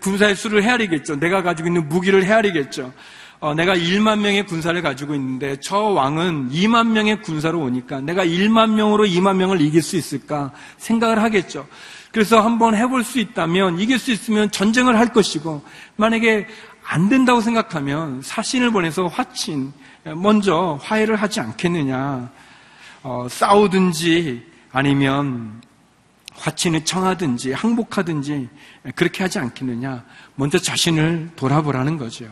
군사의 0.00 0.34
수를 0.34 0.62
헤아리겠죠. 0.62 1.20
내가 1.20 1.42
가지고 1.42 1.68
있는 1.68 1.88
무기를 1.88 2.24
헤아리겠죠. 2.24 2.92
어, 3.44 3.52
내가 3.52 3.76
1만 3.76 4.20
명의 4.20 4.46
군사를 4.46 4.80
가지고 4.80 5.14
있는데 5.16 5.56
저 5.60 5.76
왕은 5.76 6.48
2만 6.50 6.86
명의 6.86 7.20
군사로 7.20 7.60
오니까 7.60 8.00
내가 8.00 8.24
1만 8.24 8.70
명으로 8.70 9.04
2만 9.04 9.36
명을 9.36 9.60
이길 9.60 9.82
수 9.82 9.98
있을까 9.98 10.50
생각을 10.78 11.22
하겠죠. 11.22 11.66
그래서 12.10 12.40
한번 12.40 12.74
해볼 12.74 13.04
수 13.04 13.18
있다면, 13.18 13.80
이길 13.80 13.98
수 13.98 14.12
있으면 14.12 14.50
전쟁을 14.50 14.98
할 14.98 15.12
것이고, 15.12 15.62
만약에 15.96 16.46
안 16.86 17.10
된다고 17.10 17.42
생각하면 17.42 18.22
사신을 18.22 18.70
보내서 18.70 19.08
화친, 19.08 19.74
먼저 20.14 20.78
화해를 20.80 21.16
하지 21.16 21.40
않겠느냐. 21.40 22.30
어, 23.02 23.26
싸우든지 23.28 24.42
아니면 24.72 25.60
화친을 26.32 26.86
청하든지 26.86 27.52
항복하든지 27.52 28.48
그렇게 28.94 29.22
하지 29.22 29.38
않겠느냐. 29.38 30.02
먼저 30.34 30.58
자신을 30.58 31.32
돌아보라는 31.36 31.98
거죠. 31.98 32.24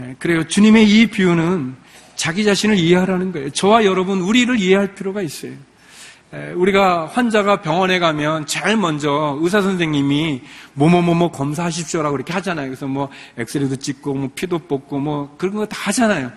예, 0.00 0.14
그래요. 0.18 0.46
주님의 0.46 0.88
이 0.88 1.06
비유는 1.06 1.74
자기 2.14 2.44
자신을 2.44 2.76
이해하라는 2.78 3.32
거예요. 3.32 3.50
저와 3.50 3.84
여러분, 3.84 4.20
우리를 4.20 4.58
이해할 4.58 4.94
필요가 4.94 5.22
있어요. 5.22 5.52
우리가 6.56 7.06
환자가 7.06 7.62
병원에 7.62 7.98
가면 7.98 8.44
제일 8.44 8.76
먼저 8.76 9.38
의사 9.40 9.62
선생님이 9.62 10.42
뭐뭐뭐뭐 10.74 11.30
검사하십시오라고 11.30 12.16
이렇게 12.16 12.34
하잖아요. 12.34 12.66
그래서 12.66 12.86
뭐 12.86 13.08
엑스레이도 13.38 13.76
찍고 13.76 14.14
뭐 14.14 14.30
피도 14.34 14.58
뽑고 14.58 14.98
뭐 14.98 15.34
그런 15.38 15.54
거 15.54 15.64
다 15.64 15.76
하잖아요. 15.84 16.30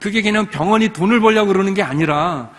그게 0.00 0.20
그냥 0.22 0.46
병원이 0.46 0.88
돈을 0.88 1.20
벌려고 1.20 1.46
그러는 1.52 1.74
게 1.74 1.82
아니라 1.82 2.50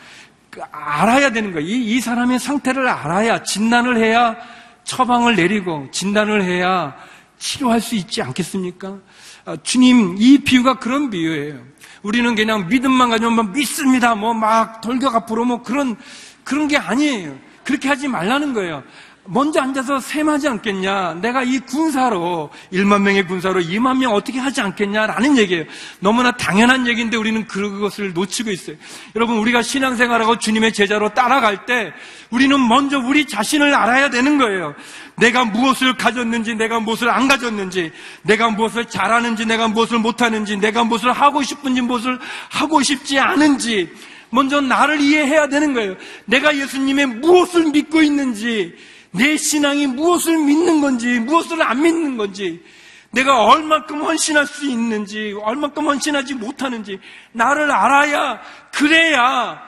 그 0.49 0.61
알아야 0.71 1.31
되는 1.33 1.51
거예요. 1.51 1.67
이, 1.67 1.95
이 1.95 1.99
사람의 1.99 2.39
상태를 2.39 2.87
알아야 2.87 3.43
진단을 3.43 3.97
해야 3.97 4.37
처방을 4.85 5.35
내리고 5.35 5.89
진단을 5.91 6.41
해야 6.41 6.95
치료할 7.41 7.81
수 7.81 7.95
있지 7.95 8.21
않겠습니까? 8.21 8.99
아, 9.45 9.57
주님 9.63 10.15
이 10.19 10.37
비유가 10.37 10.75
그런 10.77 11.09
비유예요. 11.09 11.59
우리는 12.03 12.35
그냥 12.35 12.67
믿음만 12.67 13.09
가지면 13.09 13.33
뭐 13.33 13.43
믿습니다. 13.45 14.13
뭐 14.15 14.33
막 14.33 14.79
돌격 14.81 15.15
앞으로 15.15 15.43
뭐 15.45 15.63
그런 15.63 15.97
그런 16.43 16.67
게 16.67 16.77
아니에요. 16.77 17.37
그렇게 17.63 17.87
하지 17.89 18.07
말라는 18.07 18.53
거예요. 18.53 18.83
먼저 19.25 19.61
앉아서 19.61 19.99
셈하지 19.99 20.47
않겠냐? 20.47 21.19
내가 21.21 21.43
이 21.43 21.59
군사로 21.59 22.49
1만 22.73 23.01
명의 23.01 23.25
군사로 23.25 23.61
2만 23.61 23.99
명 23.99 24.13
어떻게 24.13 24.39
하지 24.39 24.61
않겠냐라는 24.61 25.37
얘기예요. 25.37 25.65
너무나 25.99 26.31
당연한 26.31 26.87
얘기인데 26.87 27.17
우리는 27.17 27.45
그것을 27.45 28.13
놓치고 28.13 28.49
있어요. 28.49 28.75
여러분 29.15 29.37
우리가 29.37 29.61
신앙생활하고 29.61 30.39
주님의 30.39 30.73
제자로 30.73 31.13
따라갈 31.13 31.67
때 31.67 31.93
우리는 32.31 32.67
먼저 32.67 32.97
우리 32.97 33.25
자신을 33.25 33.75
알아야 33.75 34.09
되는 34.09 34.39
거예요. 34.39 34.73
내가 35.17 35.45
무엇을 35.45 35.97
가졌는지, 35.97 36.55
내가 36.55 36.79
무엇을 36.79 37.09
안 37.09 37.27
가졌는지, 37.27 37.91
내가 38.23 38.49
무엇을 38.49 38.85
잘하는지, 38.85 39.45
내가 39.45 39.67
무엇을 39.67 39.99
못하는지, 39.99 40.57
내가 40.57 40.83
무엇을 40.83 41.11
하고 41.11 41.43
싶은지, 41.43 41.81
무엇을 41.81 42.17
하고 42.49 42.81
싶지 42.81 43.19
않은지 43.19 43.91
먼저 44.31 44.61
나를 44.61 44.99
이해해야 44.99 45.47
되는 45.47 45.73
거예요. 45.73 45.95
내가 46.25 46.57
예수님의 46.57 47.05
무엇을 47.05 47.65
믿고 47.71 48.01
있는지, 48.01 48.73
내 49.11 49.37
신앙이 49.37 49.87
무엇을 49.87 50.37
믿는 50.37 50.81
건지, 50.81 51.19
무엇을 51.19 51.61
안 51.61 51.81
믿는 51.81 52.17
건지, 52.17 52.63
내가 53.11 53.43
얼만큼 53.43 54.01
헌신할 54.01 54.47
수 54.47 54.69
있는지, 54.69 55.35
얼만큼 55.41 55.85
헌신하지 55.85 56.35
못하는지, 56.35 56.99
나를 57.33 57.69
알아야, 57.71 58.41
그래야 58.71 59.61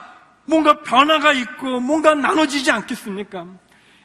뭔가 0.46 0.82
변화가 0.82 1.32
있고, 1.32 1.80
뭔가 1.80 2.14
나눠지지 2.14 2.70
않겠습니까? 2.70 3.46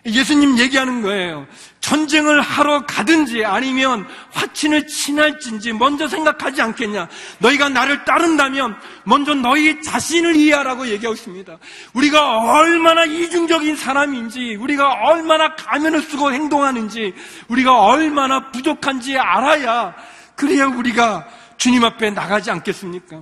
예수님 0.05 0.57
얘기하는 0.57 1.01
거예요. 1.01 1.45
전쟁을 1.81 2.41
하러 2.41 2.85
가든지 2.85 3.43
아니면 3.43 4.07
화친을 4.31 4.87
친할진지 4.87 5.73
먼저 5.73 6.07
생각하지 6.07 6.61
않겠냐. 6.61 7.07
너희가 7.39 7.69
나를 7.69 8.05
따른다면 8.05 8.77
먼저 9.03 9.33
너희 9.33 9.81
자신을 9.81 10.35
이해하라고 10.35 10.87
얘기하고 10.87 11.13
있습니다. 11.15 11.57
우리가 11.93 12.37
얼마나 12.37 13.05
이중적인 13.05 13.75
사람인지, 13.75 14.55
우리가 14.55 14.89
얼마나 15.05 15.55
가면을 15.55 16.01
쓰고 16.01 16.31
행동하는지, 16.31 17.13
우리가 17.47 17.85
얼마나 17.85 18.51
부족한지 18.51 19.17
알아야 19.17 19.95
그래야 20.35 20.67
우리가 20.67 21.27
주님 21.57 21.83
앞에 21.83 22.11
나가지 22.11 22.51
않겠습니까? 22.51 23.21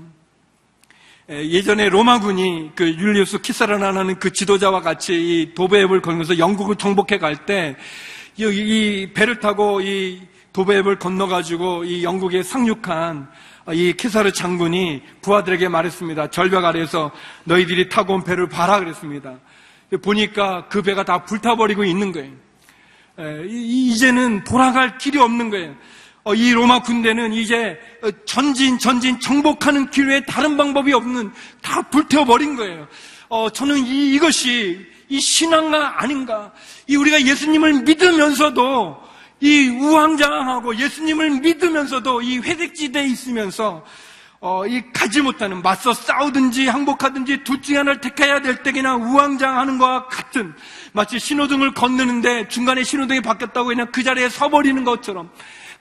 예전에 1.29 1.89
로마군이 1.89 2.71
그 2.75 2.87
율리우스 2.87 3.41
키사라라는 3.41 4.17
그 4.19 4.31
지도자와 4.31 4.81
같이 4.81 5.13
이 5.13 5.53
도배앱을 5.53 6.01
걸면서 6.01 6.37
영국을 6.37 6.75
정복해 6.75 7.17
갈 7.17 7.45
때 7.45 7.75
이 8.39 9.09
배를 9.15 9.39
타고 9.39 9.81
이 9.81 10.21
도배앱을 10.53 10.99
건너가지고 10.99 11.85
이 11.85 12.03
영국에 12.03 12.43
상륙한 12.43 13.27
이 13.73 13.93
키사르 13.93 14.31
장군이 14.31 15.01
부하들에게 15.23 15.67
말했습니다. 15.67 16.29
절벽 16.29 16.63
아래에서 16.63 17.11
너희들이 17.45 17.89
타고 17.89 18.13
온 18.13 18.23
배를 18.23 18.47
봐라 18.47 18.79
그랬습니다. 18.79 19.39
보니까 20.03 20.67
그 20.69 20.83
배가 20.83 21.03
다 21.03 21.23
불타버리고 21.23 21.83
있는 21.83 22.11
거예요. 22.11 22.31
이제는 23.49 24.43
돌아갈 24.43 24.99
길이 24.99 25.17
없는 25.17 25.49
거예요. 25.49 25.75
어, 26.27 26.35
이 26.35 26.51
로마 26.51 26.81
군대는 26.81 27.31
이제 27.31 27.79
어, 28.03 28.09
전진, 28.25 28.77
전진, 28.77 29.17
정복하는 29.17 29.89
길 29.89 30.09
외에 30.09 30.19
다른 30.25 30.57
방법이 30.57 30.91
없는 30.91 31.31
다 31.61 31.81
불태워버린 31.83 32.57
거예요. 32.57 32.85
어, 33.29 33.49
저는 33.49 33.85
이, 33.85 34.13
이것이 34.13 34.85
이 35.07 35.21
신앙가 35.21 36.03
아닌가. 36.03 36.51
이 36.85 36.97
우리가 36.97 37.21
예수님을 37.21 37.83
믿으면서도 37.83 38.97
이 39.39 39.69
우왕좌왕하고 39.69 40.75
예수님을 40.75 41.29
믿으면서도 41.39 42.21
이 42.21 42.39
회색지대에 42.39 43.05
있으면서 43.05 43.85
어, 44.41 44.67
이 44.67 44.83
가지 44.91 45.21
못하는 45.21 45.61
맞서 45.61 45.93
싸우든지 45.93 46.67
항복하든지 46.67 47.45
둘 47.45 47.61
중에 47.61 47.77
하나를 47.77 48.01
택해야 48.01 48.41
될때 48.41 48.73
그냥 48.73 49.01
우왕좌왕하는 49.01 49.77
것과 49.77 50.07
같은 50.07 50.53
마치 50.91 51.19
신호등을 51.19 51.73
건너는데 51.73 52.49
중간에 52.49 52.83
신호등이 52.83 53.21
바뀌었다고 53.21 53.69
그냥 53.69 53.87
그 53.93 54.03
자리에 54.03 54.27
서버리는 54.27 54.83
것처럼 54.83 55.29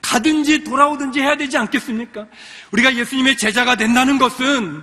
가든지 0.07 0.62
돌아오든지 0.62 1.21
해야 1.21 1.37
되지 1.37 1.59
않겠습니까? 1.59 2.27
우리가 2.71 2.95
예수님의 2.95 3.37
제자가 3.37 3.75
된다는 3.75 4.19
것은 4.19 4.83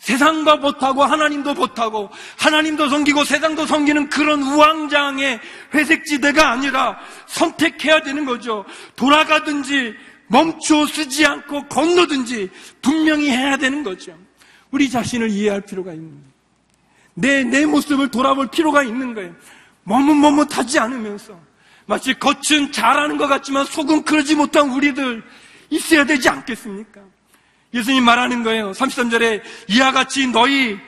세상과 0.00 0.56
못하고 0.56 1.04
하나님도 1.04 1.54
못하고 1.54 2.10
하나님도 2.36 2.88
섬기고 2.88 3.24
세상도 3.24 3.64
섬기는 3.64 4.08
그런 4.08 4.42
우왕장의 4.42 5.40
회색지대가 5.72 6.50
아니라 6.50 6.98
선택해야 7.26 8.02
되는 8.02 8.24
거죠. 8.24 8.64
돌아가든지 8.96 9.94
멈추어 10.26 10.86
쓰지 10.86 11.24
않고 11.24 11.68
건너든지 11.68 12.50
분명히 12.82 13.30
해야 13.30 13.56
되는 13.56 13.84
거죠. 13.84 14.18
우리 14.72 14.90
자신을 14.90 15.30
이해할 15.30 15.60
필요가 15.60 15.92
있는 15.92 16.10
거예요. 16.10 16.26
내, 17.14 17.44
내 17.44 17.66
모습을 17.66 18.10
돌아볼 18.10 18.48
필요가 18.48 18.82
있는 18.82 19.14
거예요. 19.14 19.32
머뭇머뭇하지 19.84 20.80
않으면서 20.80 21.45
마치 21.86 22.14
겉은 22.14 22.72
잘하는 22.72 23.16
것 23.16 23.26
같지만 23.28 23.64
속은 23.64 24.02
그러지 24.04 24.34
못한 24.34 24.70
우리들 24.70 25.22
있어야 25.70 26.04
되지 26.04 26.28
않겠습니까? 26.28 27.00
예수님 27.72 28.04
말하는 28.04 28.42
거예요. 28.42 28.72
33절에 28.72 29.42
이와 29.68 29.92
같이 29.92 30.26
너희 30.26 30.78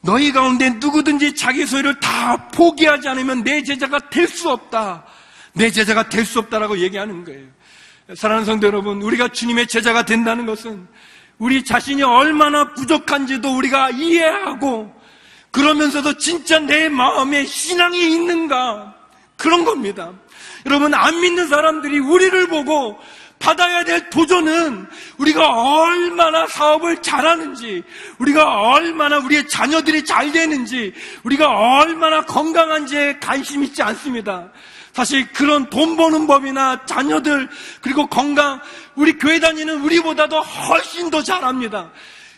너희 0.00 0.32
가운데 0.32 0.70
누구든지 0.70 1.34
자기 1.34 1.66
소유를 1.66 1.98
다 1.98 2.48
포기하지 2.50 3.08
않으면 3.08 3.42
내 3.42 3.62
제자가 3.62 3.98
될 4.08 4.28
수 4.28 4.50
없다. 4.50 5.04
내 5.52 5.70
제자가 5.70 6.08
될 6.08 6.24
수 6.24 6.38
없다라고 6.38 6.78
얘기하는 6.78 7.24
거예요. 7.24 7.46
사랑하는 8.14 8.44
성도 8.46 8.68
여러분, 8.68 9.02
우리가 9.02 9.28
주님의 9.28 9.66
제자가 9.66 10.04
된다는 10.04 10.46
것은 10.46 10.86
우리 11.38 11.64
자신이 11.64 12.02
얼마나 12.04 12.72
부족한지도 12.74 13.56
우리가 13.56 13.90
이해하고 13.90 14.94
그러면서도 15.50 16.18
진짜 16.18 16.58
내 16.58 16.88
마음에 16.88 17.44
신앙이 17.44 18.12
있는가? 18.12 18.94
그런 19.36 19.64
겁니다. 19.64 20.12
여러분, 20.64 20.94
안 20.94 21.20
믿는 21.20 21.48
사람들이 21.48 21.98
우리를 21.98 22.48
보고 22.48 22.98
받아야 23.38 23.84
될 23.84 24.08
도전은 24.10 24.86
우리가 25.18 25.48
얼마나 25.48 26.46
사업을 26.46 27.02
잘하는지, 27.02 27.82
우리가 28.18 28.60
얼마나 28.60 29.18
우리의 29.18 29.48
자녀들이 29.48 30.04
잘 30.04 30.32
되는지, 30.32 30.94
우리가 31.22 31.48
얼마나 31.48 32.24
건강한지에 32.24 33.18
관심 33.20 33.62
있지 33.62 33.82
않습니다. 33.82 34.48
사실 34.92 35.30
그런 35.32 35.68
돈 35.68 35.96
버는 35.96 36.26
법이나 36.26 36.86
자녀들, 36.86 37.48
그리고 37.82 38.06
건강, 38.06 38.58
우리 38.94 39.18
교회 39.18 39.38
다니는 39.38 39.82
우리보다도 39.82 40.40
훨씬 40.40 41.10
더 41.10 41.22
잘합니다. 41.22 41.90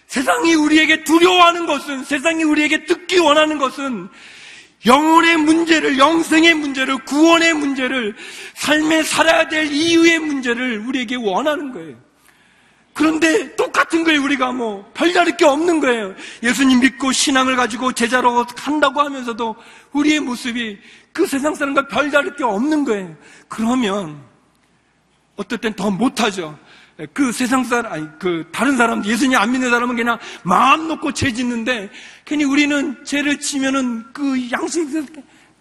세상이 0.09 0.55
우리에게 0.55 1.05
두려워하는 1.05 1.67
것은, 1.67 2.03
세상이 2.03 2.43
우리에게 2.43 2.87
듣기 2.87 3.19
원하는 3.19 3.59
것은 3.59 4.09
영혼의 4.87 5.37
문제를, 5.37 5.99
영생의 5.99 6.55
문제를, 6.55 6.97
구원의 7.05 7.53
문제를, 7.55 8.17
삶에 8.55 9.03
살아야 9.03 9.49
될 9.49 9.71
이유의 9.71 10.19
문제를 10.21 10.79
우리에게 10.87 11.17
원하는 11.17 11.73
거예요. 11.73 11.97
그런데 12.95 13.55
똑같은 13.55 14.03
거예요, 14.03 14.23
우리가 14.23 14.51
뭐. 14.51 14.91
별다를 14.95 15.37
게 15.37 15.45
없는 15.45 15.79
거예요. 15.81 16.15
예수님 16.43 16.81
믿고 16.81 17.13
신앙을 17.13 17.55
가지고 17.55 17.93
제자로 17.93 18.45
한다고 18.57 19.03
하면서도 19.03 19.55
우리의 19.93 20.21
모습이 20.21 20.79
그 21.13 21.27
세상 21.27 21.55
사람과 21.55 21.87
별다를 21.87 22.35
게 22.35 22.45
없는 22.45 22.85
거예요. 22.85 23.15
그러면, 23.47 24.19
어떨 25.37 25.59
땐 25.59 25.75
더 25.75 25.91
못하죠. 25.91 26.59
그 27.13 27.31
세상 27.31 27.63
사람, 27.63 27.93
아니, 27.93 28.09
그 28.19 28.49
다른 28.51 28.77
사람, 28.77 29.05
예수님 29.05 29.39
안 29.39 29.53
믿는 29.53 29.71
사람은 29.71 29.95
그냥 29.95 30.19
마음 30.43 30.89
놓고 30.89 31.13
죄 31.13 31.33
짓는데, 31.33 31.91
괜히 32.25 32.43
우리는 32.43 33.05
죄를 33.05 33.39
치면은 33.39 34.05
그 34.13 34.51
양식이 34.51 35.05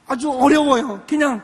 아주 0.07 0.31
어려워요. 0.31 1.03
그냥 1.07 1.41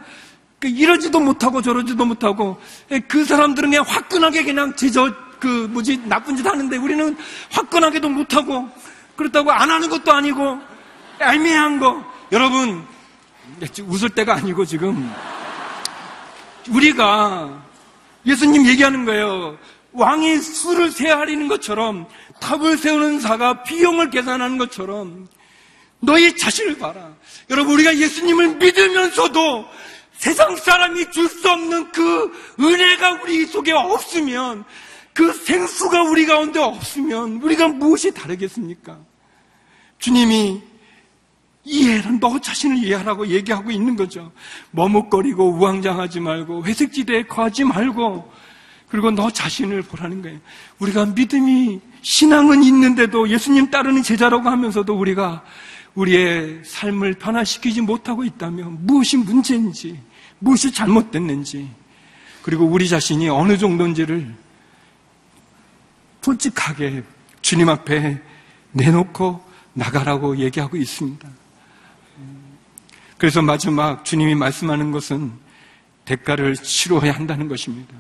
그 0.60 0.68
이러지도 0.68 1.20
못하고 1.20 1.62
저러지도 1.62 2.06
못하고, 2.06 2.60
그 3.08 3.24
사람들은 3.24 3.70
그냥 3.70 3.86
화끈하게 3.88 4.44
그냥 4.44 4.76
제저, 4.76 5.14
그 5.40 5.68
뭐지, 5.72 6.02
나쁜 6.06 6.36
짓 6.36 6.46
하는데 6.46 6.76
우리는 6.76 7.16
화끈하게도 7.52 8.10
못하고, 8.10 8.68
그렇다고 9.16 9.52
안 9.52 9.70
하는 9.70 9.90
것도 9.90 10.12
아니고, 10.12 10.60
애매한 11.20 11.80
거. 11.80 12.04
여러분, 12.32 12.84
웃을 13.86 14.10
때가 14.10 14.34
아니고 14.38 14.66
지금, 14.66 15.14
우리가 16.70 17.62
예수님 18.26 18.66
얘기하는 18.66 19.06
거예요. 19.06 19.58
왕이 19.94 20.40
수를 20.40 20.92
세하리는 20.92 21.48
것처럼 21.48 22.08
탑을 22.40 22.78
세우는 22.78 23.20
사가 23.20 23.64
비용을 23.64 24.10
계산하는 24.10 24.58
것처럼 24.58 25.28
너의 26.00 26.36
자신을 26.36 26.78
봐라. 26.78 27.14
여러분 27.50 27.76
우리가 27.76 27.96
예수님을 27.96 28.56
믿으면서도 28.56 29.66
세상 30.14 30.56
사람이 30.56 31.12
줄 31.12 31.28
수 31.28 31.50
없는 31.50 31.92
그 31.92 32.32
은혜가 32.60 33.22
우리 33.24 33.46
속에 33.46 33.72
없으면 33.72 34.64
그 35.14 35.32
생수가 35.32 36.04
우리 36.04 36.26
가운데 36.26 36.60
없으면 36.60 37.42
우리가 37.42 37.68
무엇이 37.68 38.12
다르겠습니까? 38.14 38.98
주님이 40.00 40.62
이해라, 41.66 42.12
너 42.20 42.40
자신을 42.40 42.78
이해하라고 42.78 43.28
얘기하고 43.28 43.72
있는 43.72 43.96
거죠. 43.96 44.32
머뭇거리고 44.72 45.52
우왕장하지 45.52 46.20
말고 46.20 46.66
회색지대에 46.66 47.24
거하지 47.24 47.64
말고 47.64 48.30
그리고 48.94 49.10
너 49.10 49.32
자신을 49.32 49.82
보라는 49.82 50.22
거예요. 50.22 50.38
우리가 50.78 51.08
믿음이 51.08 51.82
신앙은 52.04 52.62
있는데도 52.62 53.28
예수님 53.28 53.72
따르는 53.72 54.04
제자라고 54.04 54.48
하면서도 54.48 54.96
우리가 54.96 55.44
우리의 55.96 56.62
삶을 56.64 57.16
변화시키지 57.16 57.82
못하고 57.82 58.24
있다면 58.24 58.86
무엇이 58.86 59.18
문제인지, 59.18 60.00
무엇이 60.38 60.72
잘못됐는지, 60.72 61.72
그리고 62.44 62.66
우리 62.66 62.88
자신이 62.88 63.30
어느 63.30 63.58
정도인지를 63.58 64.32
솔직하게 66.22 67.02
주님 67.42 67.70
앞에 67.70 68.22
내놓고 68.74 69.44
나가라고 69.74 70.38
얘기하고 70.38 70.78
있습니다. 70.78 71.28
그래서 73.18 73.42
마지막 73.42 74.06
주님이 74.06 74.36
말씀하는 74.36 74.92
것은 74.92 75.32
대가를 76.06 76.54
치러야 76.58 77.12
한다는 77.14 77.48
것입니다. 77.48 77.96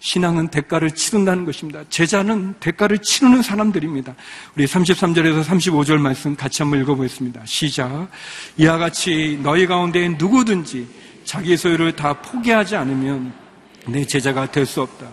신앙은 0.00 0.48
대가를 0.48 0.90
치른다는 0.90 1.44
것입니다. 1.44 1.82
제자는 1.88 2.54
대가를 2.60 2.98
치르는 2.98 3.42
사람들입니다. 3.42 4.14
우리 4.56 4.66
33절에서 4.66 5.42
35절 5.44 5.98
말씀 5.98 6.36
같이 6.36 6.62
한번 6.62 6.80
읽어보겠습니다. 6.82 7.42
시작. 7.44 8.08
이와 8.56 8.78
같이 8.78 9.38
너희 9.42 9.66
가운데 9.66 10.08
누구든지 10.10 10.86
자기 11.24 11.56
소유를 11.56 11.96
다 11.96 12.12
포기하지 12.14 12.76
않으면 12.76 13.32
내 13.86 14.04
제자가 14.04 14.50
될 14.50 14.66
수 14.66 14.82
없다. 14.82 15.06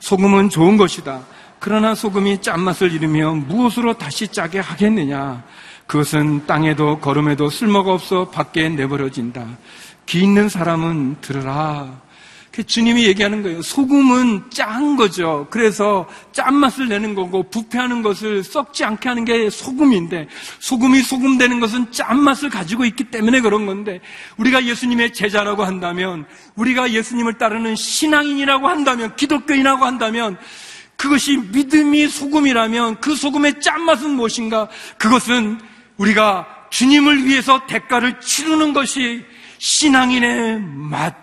소금은 0.00 0.50
좋은 0.50 0.76
것이다. 0.76 1.22
그러나 1.58 1.94
소금이 1.94 2.42
짠맛을 2.42 2.92
잃으면 2.92 3.48
무엇으로 3.48 3.94
다시 3.96 4.28
짜게 4.28 4.58
하겠느냐? 4.60 5.42
그것은 5.86 6.46
땅에도 6.46 6.98
걸음에도 6.98 7.48
쓸모가 7.48 7.92
없어 7.92 8.28
밖에 8.28 8.68
내버려진다. 8.68 9.46
귀 10.06 10.20
있는 10.22 10.48
사람은 10.48 11.16
들으라. 11.20 12.00
주님이 12.62 13.04
얘기하는 13.06 13.42
거예요. 13.42 13.62
소금은 13.62 14.50
짠 14.50 14.96
거죠. 14.96 15.46
그래서 15.50 16.06
짠맛을 16.32 16.88
내는 16.88 17.14
거고 17.14 17.42
부패하는 17.50 18.02
것을 18.02 18.42
썩지 18.42 18.84
않게 18.84 19.08
하는 19.08 19.24
게 19.24 19.50
소금인데 19.50 20.28
소금이 20.58 21.02
소금 21.02 21.38
되는 21.38 21.60
것은 21.60 21.92
짠맛을 21.92 22.50
가지고 22.50 22.84
있기 22.84 23.04
때문에 23.04 23.40
그런 23.40 23.66
건데 23.66 24.00
우리가 24.36 24.64
예수님의 24.64 25.12
제자라고 25.12 25.64
한다면 25.64 26.26
우리가 26.54 26.92
예수님을 26.92 27.38
따르는 27.38 27.76
신앙인이라고 27.76 28.68
한다면 28.68 29.14
기독교인이라고 29.16 29.84
한다면 29.84 30.38
그것이 30.96 31.36
믿음이 31.36 32.08
소금이라면 32.08 33.00
그 33.00 33.14
소금의 33.14 33.60
짠맛은 33.60 34.10
무엇인가? 34.10 34.68
그것은 34.98 35.60
우리가 35.98 36.46
주님을 36.70 37.24
위해서 37.24 37.66
대가를 37.66 38.20
치르는 38.20 38.72
것이 38.72 39.24
신앙인의 39.58 40.60
맛, 40.60 41.14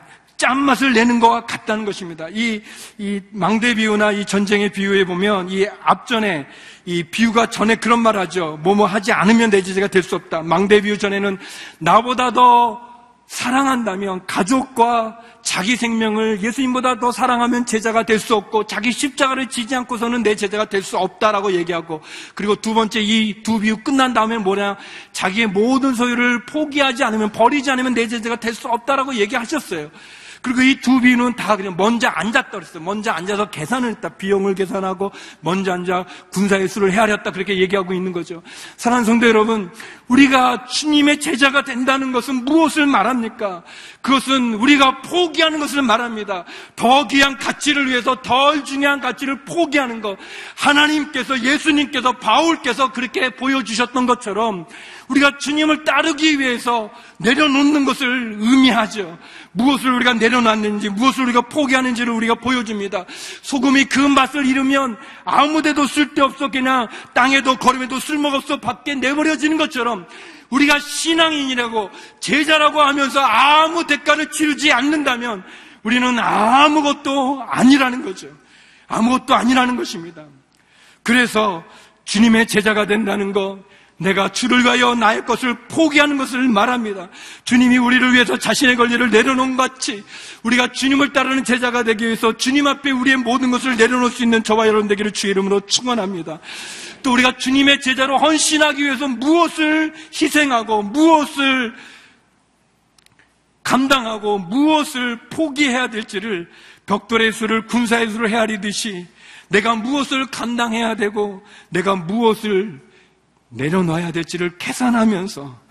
짠맛을 0.44 0.92
내는 0.92 1.22
것과 1.22 1.46
같다는 1.46 1.86
것입니다. 1.86 2.28
이, 2.30 2.62
이 2.98 3.22
망대 3.32 3.74
비유나 3.76 4.12
이 4.12 4.26
전쟁의 4.26 4.74
비유에 4.74 5.06
보면 5.06 5.50
이 5.50 5.66
앞전에 5.82 6.46
이 6.86 7.02
비유가 7.04 7.46
전에 7.46 7.76
그런 7.76 8.00
말 8.00 8.18
하죠. 8.18 8.60
뭐뭐 8.62 8.86
하지 8.86 9.14
않으면 9.14 9.50
내 9.50 9.62
제자가 9.62 9.88
될 9.88 10.04
수 10.04 10.16
없다. 10.16 10.42
망대 10.42 10.82
비유 10.82 10.98
전에는 10.98 11.38
나보다 11.80 12.32
더 12.34 12.82
사랑한다면 13.28 14.26
가족과 14.28 15.18
자기 15.42 15.78
생명을 15.78 16.42
예수님보다 16.44 17.00
더 17.00 17.10
사랑하면 17.14 17.66
제자가 17.66 18.04
될 18.04 18.20
수 18.20 18.36
없고 18.36 18.66
자기 18.68 18.92
십자가를 18.92 19.48
지지 19.48 19.74
않고서는 19.76 20.24
내 20.24 20.36
제자가 20.36 20.66
될 20.66 20.84
수 20.84 20.98
없다라고 20.98 21.54
얘기하고 21.54 22.02
그리고 22.36 22.56
두 22.58 22.74
번째 22.74 23.00
이 23.02 23.44
두 23.44 23.60
비유 23.62 23.78
끝난 23.78 24.14
다음에 24.14 24.38
뭐냐 24.38 24.76
자기의 25.14 25.48
모든 25.48 25.94
소유를 25.94 26.46
포기하지 26.46 27.02
않으면 27.06 27.32
버리지 27.32 27.72
않으면 27.72 27.94
내 27.94 28.10
제자가 28.10 28.36
될 28.36 28.54
수 28.54 28.68
없다라고 28.68 29.16
얘기하셨어요. 29.16 29.90
그리고 30.44 30.62
이 30.62 30.76
두 30.82 31.00
비유는 31.00 31.38
다 31.38 31.56
그냥 31.56 31.76
먼저 31.78 32.10
앉았다 32.10 32.50
그랬어요. 32.52 32.84
먼저 32.84 33.12
앉아서 33.12 33.50
계산을 33.50 33.92
했다. 33.92 34.10
비용을 34.10 34.54
계산하고 34.54 35.12
먼저 35.40 35.72
앉아 35.72 36.06
군사의 36.32 36.68
수를 36.68 36.92
헤아렸다. 36.92 37.32
그렇게 37.32 37.58
얘기하고 37.60 37.94
있는 37.94 38.12
거죠. 38.12 38.44
사랑하는 38.76 39.06
성도 39.06 39.28
여러분, 39.28 39.72
우리가 40.10 40.66
주님의 40.66 41.22
제자가 41.22 41.64
된다는 41.64 42.12
것은 42.12 42.44
무엇을 42.44 42.86
말합니까? 42.86 43.64
그것은 44.04 44.56
우리가 44.56 45.02
포기하는 45.02 45.60
것을 45.60 45.82
말합니다. 45.82 46.44
더 46.76 47.08
귀한 47.08 47.38
가치를 47.38 47.88
위해서 47.88 48.16
덜 48.22 48.66
중요한 48.66 49.00
가치를 49.00 49.46
포기하는 49.46 50.02
것. 50.02 50.18
하나님께서, 50.56 51.42
예수님께서, 51.42 52.12
바울께서 52.12 52.92
그렇게 52.92 53.30
보여주셨던 53.30 54.06
것처럼 54.06 54.66
우리가 55.08 55.38
주님을 55.38 55.86
따르기 55.86 56.38
위해서 56.38 56.92
내려놓는 57.18 57.86
것을 57.86 58.36
의미하죠. 58.40 59.18
무엇을 59.54 59.94
우리가 59.94 60.14
내려놨는지, 60.16 60.90
무엇을 60.90 61.24
우리가 61.24 61.42
포기하는지를 61.44 62.12
우리가 62.12 62.36
보여줍니다. 62.36 63.06
소금이 63.42 63.86
그 63.86 64.00
맛을 64.00 64.46
잃으면 64.46 64.98
아무데도 65.24 65.88
쓸데없어 65.88 66.52
그냥 66.52 66.90
땅에도 67.14 67.56
걸음에도 67.56 68.02
쓸모가 68.02 68.38
없어 68.38 68.60
밖에 68.60 68.96
내버려지는 68.96 69.56
것처럼 69.58 70.06
우리가 70.54 70.80
신앙인이라고 70.80 71.90
제자라고 72.20 72.82
하면서 72.82 73.20
아무 73.20 73.86
대가를 73.88 74.30
치르지 74.32 74.72
않는다면 74.72 75.44
우리는 75.82 76.20
아무것도 76.20 77.44
아니라는 77.48 78.04
거죠. 78.04 78.28
아무것도 78.88 79.34
아니라는 79.34 79.76
것입니다. 79.76 80.24
그래서 81.02 81.64
주님의 82.06 82.48
제자가 82.48 82.86
된다는 82.86 83.34
것, 83.34 83.60
내가 83.98 84.30
주를 84.30 84.64
위하여 84.64 84.96
나의 84.96 85.26
것을 85.26 85.56
포기하는 85.68 86.18
것을 86.18 86.48
말합니다. 86.48 87.10
주님이 87.46 87.78
우리를 87.78 88.14
위해서 88.14 88.38
자신의 88.38 88.76
권리를 88.76 89.10
내려놓은 89.10 89.56
같이 89.56 90.04
우리가 90.44 90.72
주님을 90.72 91.14
따르는 91.14 91.44
제자가 91.44 91.84
되기 91.84 92.06
위해서 92.06 92.36
주님 92.36 92.68
앞에 92.68 92.92
우리의 92.92 93.18
모든 93.18 93.52
것을 93.52 93.78
내려놓을 93.78 94.12
수 94.12 94.24
있는 94.24 94.44
저와 94.44 94.68
여러분 94.68 94.88
되기를 94.88 95.12
주의 95.12 95.32
이름으로 95.32 95.62
축원합니다. 95.62 96.40
또 97.04 97.14
우리가 97.14 97.38
주님의 97.38 97.82
제자로 97.82 98.18
헌신하기 98.18 98.84
위해서 98.84 99.08
무엇을 99.08 99.94
희생하고 100.14 100.84
무엇을 100.84 101.76
감당하고 103.64 104.40
무엇을 104.40 105.30
포기해야 105.30 105.90
될지를 105.90 106.50
벽돌의 106.86 107.32
수를 107.32 107.66
군사의 107.68 108.10
수를 108.10 108.30
헤아리듯이 108.30 109.08
내가 109.50 109.76
무엇을 109.76 110.28
감당해야 110.28 110.96
되고 110.96 111.44
내가 111.70 111.96
무엇을 111.96 112.82
내려놔야 113.50 114.12
될지를 114.12 114.58
계산하면서 114.58 115.62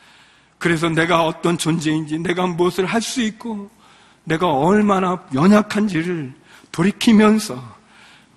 그래서 0.59 0.89
내가 0.89 1.25
어떤 1.25 1.59
존재인지 1.59 2.19
내가 2.21 2.47
무엇을 2.47 2.87
할 2.87 3.03
수 3.03 3.21
있고 3.23 3.71
내가 4.25 4.47
얼마나 4.49 5.25
연약한지를 5.35 6.33
돌이키면서 6.71 7.82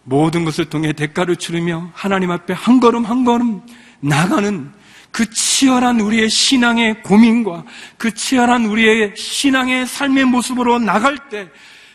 모든 0.05 0.45
것을 0.45 0.65
통해 0.65 0.93
대가를 0.93 1.35
치르며 1.35 1.91
하나님 1.93 2.31
앞에 2.31 2.53
한 2.53 2.79
걸음 2.79 3.03
한 3.03 3.25
걸음 3.25 3.61
나가는 3.99 4.71
그 5.11 5.29
치열한 5.29 5.99
우리의 5.99 6.29
신앙의 6.29 7.01
고민과 7.01 7.63
그 7.97 8.13
치열한 8.13 8.65
우리의 8.65 9.13
신앙의 9.15 9.87
삶의 9.87 10.25
모습으로 10.25 10.79
나갈 10.79 11.17
때 11.29 11.49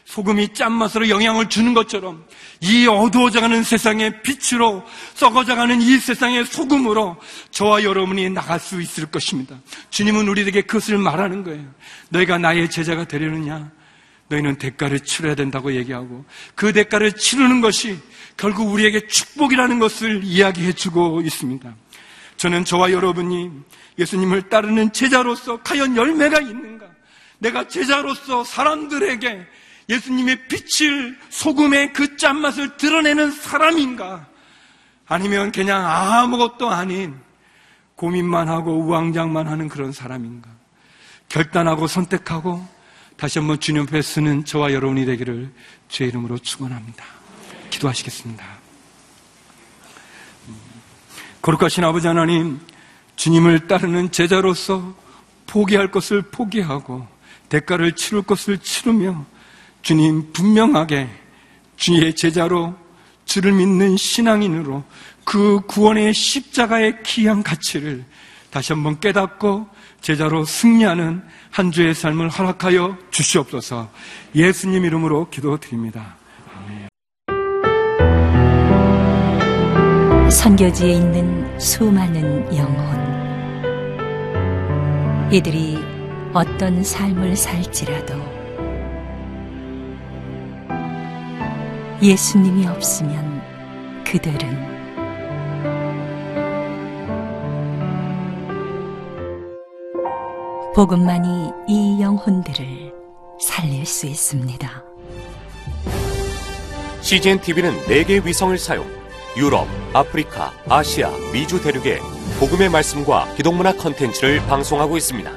소금이 0.07 0.55
짠맛으로 0.55 1.09
영향을 1.09 1.49
주는 1.49 1.73
것처럼 1.73 2.25
이 2.61 2.89
어두워져가는 2.89 3.63
세상의 3.63 4.23
빛으로 4.23 4.85
썩어져가는 5.15 5.81
이 5.81 5.99
세상의 5.99 6.47
소금으로 6.47 7.17
저와 7.53 7.85
여러분이 7.85 8.31
나갈 8.31 8.59
수 8.59 8.81
있을 8.83 9.07
것입니다. 9.07 9.57
주님은 9.91 10.27
우리에게 10.27 10.63
그것을 10.63 10.99
말하는 10.99 11.45
거예요. 11.45 11.65
너희가 12.09 12.39
나의 12.39 12.69
제자가 12.69 13.05
되려느냐? 13.05 13.71
너희는 14.31 14.57
대가를 14.57 15.01
치러야 15.01 15.35
된다고 15.35 15.75
얘기하고 15.75 16.25
그 16.55 16.73
대가를 16.73 17.13
치르는 17.13 17.61
것이 17.61 17.99
결국 18.37 18.73
우리에게 18.73 19.07
축복이라는 19.07 19.79
것을 19.81 20.23
이야기해 20.25 20.73
주고 20.73 21.21
있습니다. 21.21 21.75
저는 22.37 22.65
저와 22.65 22.93
여러분이 22.93 23.51
예수님을 23.99 24.49
따르는 24.49 24.93
제자로서 24.93 25.61
과연 25.63 25.97
열매가 25.97 26.41
있는가? 26.41 26.87
내가 27.39 27.69
제자로서 27.69 28.45
사람들에게 28.45 29.47
예수님의 29.89 30.47
빛을 30.47 31.19
소금의 31.29 31.93
그 31.93 32.17
짠맛을 32.17 32.77
드러내는 32.77 33.33
사람인가? 33.33 34.27
아니면 35.07 35.51
그냥 35.51 35.85
아무것도 35.85 36.71
아닌 36.71 37.19
고민만 37.97 38.49
하고 38.49 38.79
우왕장만 38.79 39.49
하는 39.49 39.69
그런 39.69 39.91
사람인가? 39.91 40.49
결단하고 41.29 41.89
선택하고 41.89 42.67
다시 43.21 43.39
한번 43.39 43.61
주님 43.61 43.83
앞에 43.83 44.01
쓰는 44.01 44.47
저와 44.47 44.73
여러분이 44.73 45.05
되기를 45.05 45.51
주의 45.89 46.09
이름으로 46.09 46.39
축원합니다. 46.39 47.05
기도하시겠습니다. 47.69 48.47
거룩하신 51.43 51.85
아버지 51.85 52.07
하나님, 52.07 52.59
주님을 53.17 53.67
따르는 53.67 54.11
제자로서 54.11 54.97
포기할 55.47 55.91
것을 55.91 56.23
포기하고 56.23 57.07
대가를 57.51 57.93
치를 57.95 58.23
것을 58.23 58.57
치르며 58.57 59.27
주님 59.83 60.33
분명하게 60.33 61.11
주의 61.77 62.17
제자로 62.17 62.75
주를 63.27 63.53
믿는 63.53 63.99
신앙인으로 63.99 64.83
그 65.25 65.61
구원의 65.67 66.15
십자가의 66.15 67.03
귀한 67.03 67.43
가치를 67.43 68.03
다시 68.49 68.73
한번 68.73 68.99
깨닫고 68.99 69.69
제자로 70.01 70.45
승리하는 70.45 71.23
한 71.51 71.73
주의 71.73 71.95
삶을 71.95 72.31
허락하여 72.31 72.97
주시옵소서 73.11 73.91
예수님 74.35 74.85
이름으로 74.85 75.29
기도드립니다. 75.31 76.17
선교지에 80.31 80.93
있는 80.93 81.59
수많은 81.59 82.57
영혼. 82.57 83.01
이들이 85.33 85.79
어떤 86.33 86.83
삶을 86.83 87.37
살지라도 87.37 88.15
예수님이 92.01 92.67
없으면 92.69 93.43
그들은 94.05 94.70
복음만이 100.73 101.51
이 101.67 102.01
영혼들을 102.01 102.95
살릴 103.41 103.85
수 103.85 104.07
있습니다. 104.07 104.85
CGN 107.01 107.41
TV는 107.41 107.77
4개의 107.87 108.25
위성을 108.25 108.57
사용 108.57 108.87
유럽, 109.37 109.67
아프리카, 109.93 110.53
아시아, 110.69 111.11
미주 111.33 111.61
대륙에 111.61 111.99
복음의 112.39 112.69
말씀과 112.69 113.35
기독문화 113.35 113.73
컨텐츠를 113.79 114.47
방송하고 114.47 114.97
있습니다. 114.97 115.29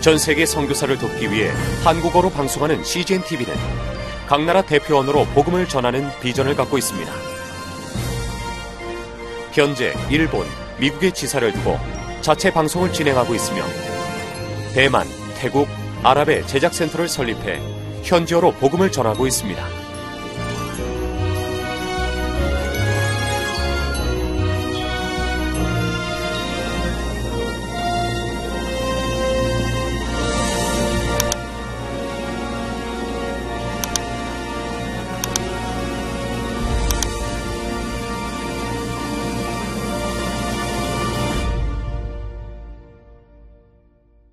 전 0.00 0.18
세계 0.18 0.46
선교사를 0.46 0.96
돕기 0.96 1.32
위해 1.32 1.50
한국어로 1.82 2.30
방송하는 2.30 2.84
CGN 2.84 3.24
TV는 3.24 3.52
각 4.28 4.44
나라 4.44 4.62
대표 4.62 4.98
언어로 4.98 5.24
복음을 5.34 5.66
전하는 5.66 6.08
비전을 6.20 6.54
갖고 6.54 6.78
있습니다. 6.78 7.10
현재 9.52 9.94
일본, 10.10 10.46
미국의 10.78 11.10
지사를 11.10 11.52
두고 11.52 11.97
자체 12.20 12.52
방송을 12.52 12.92
진행하고 12.92 13.34
있으며 13.34 13.62
대만, 14.74 15.06
태국, 15.38 15.68
아랍의 16.02 16.46
제작 16.46 16.74
센터를 16.74 17.08
설립해 17.08 17.60
현지어로 18.02 18.52
복음을 18.52 18.90
전하고 18.92 19.26
있습니다. 19.26 19.77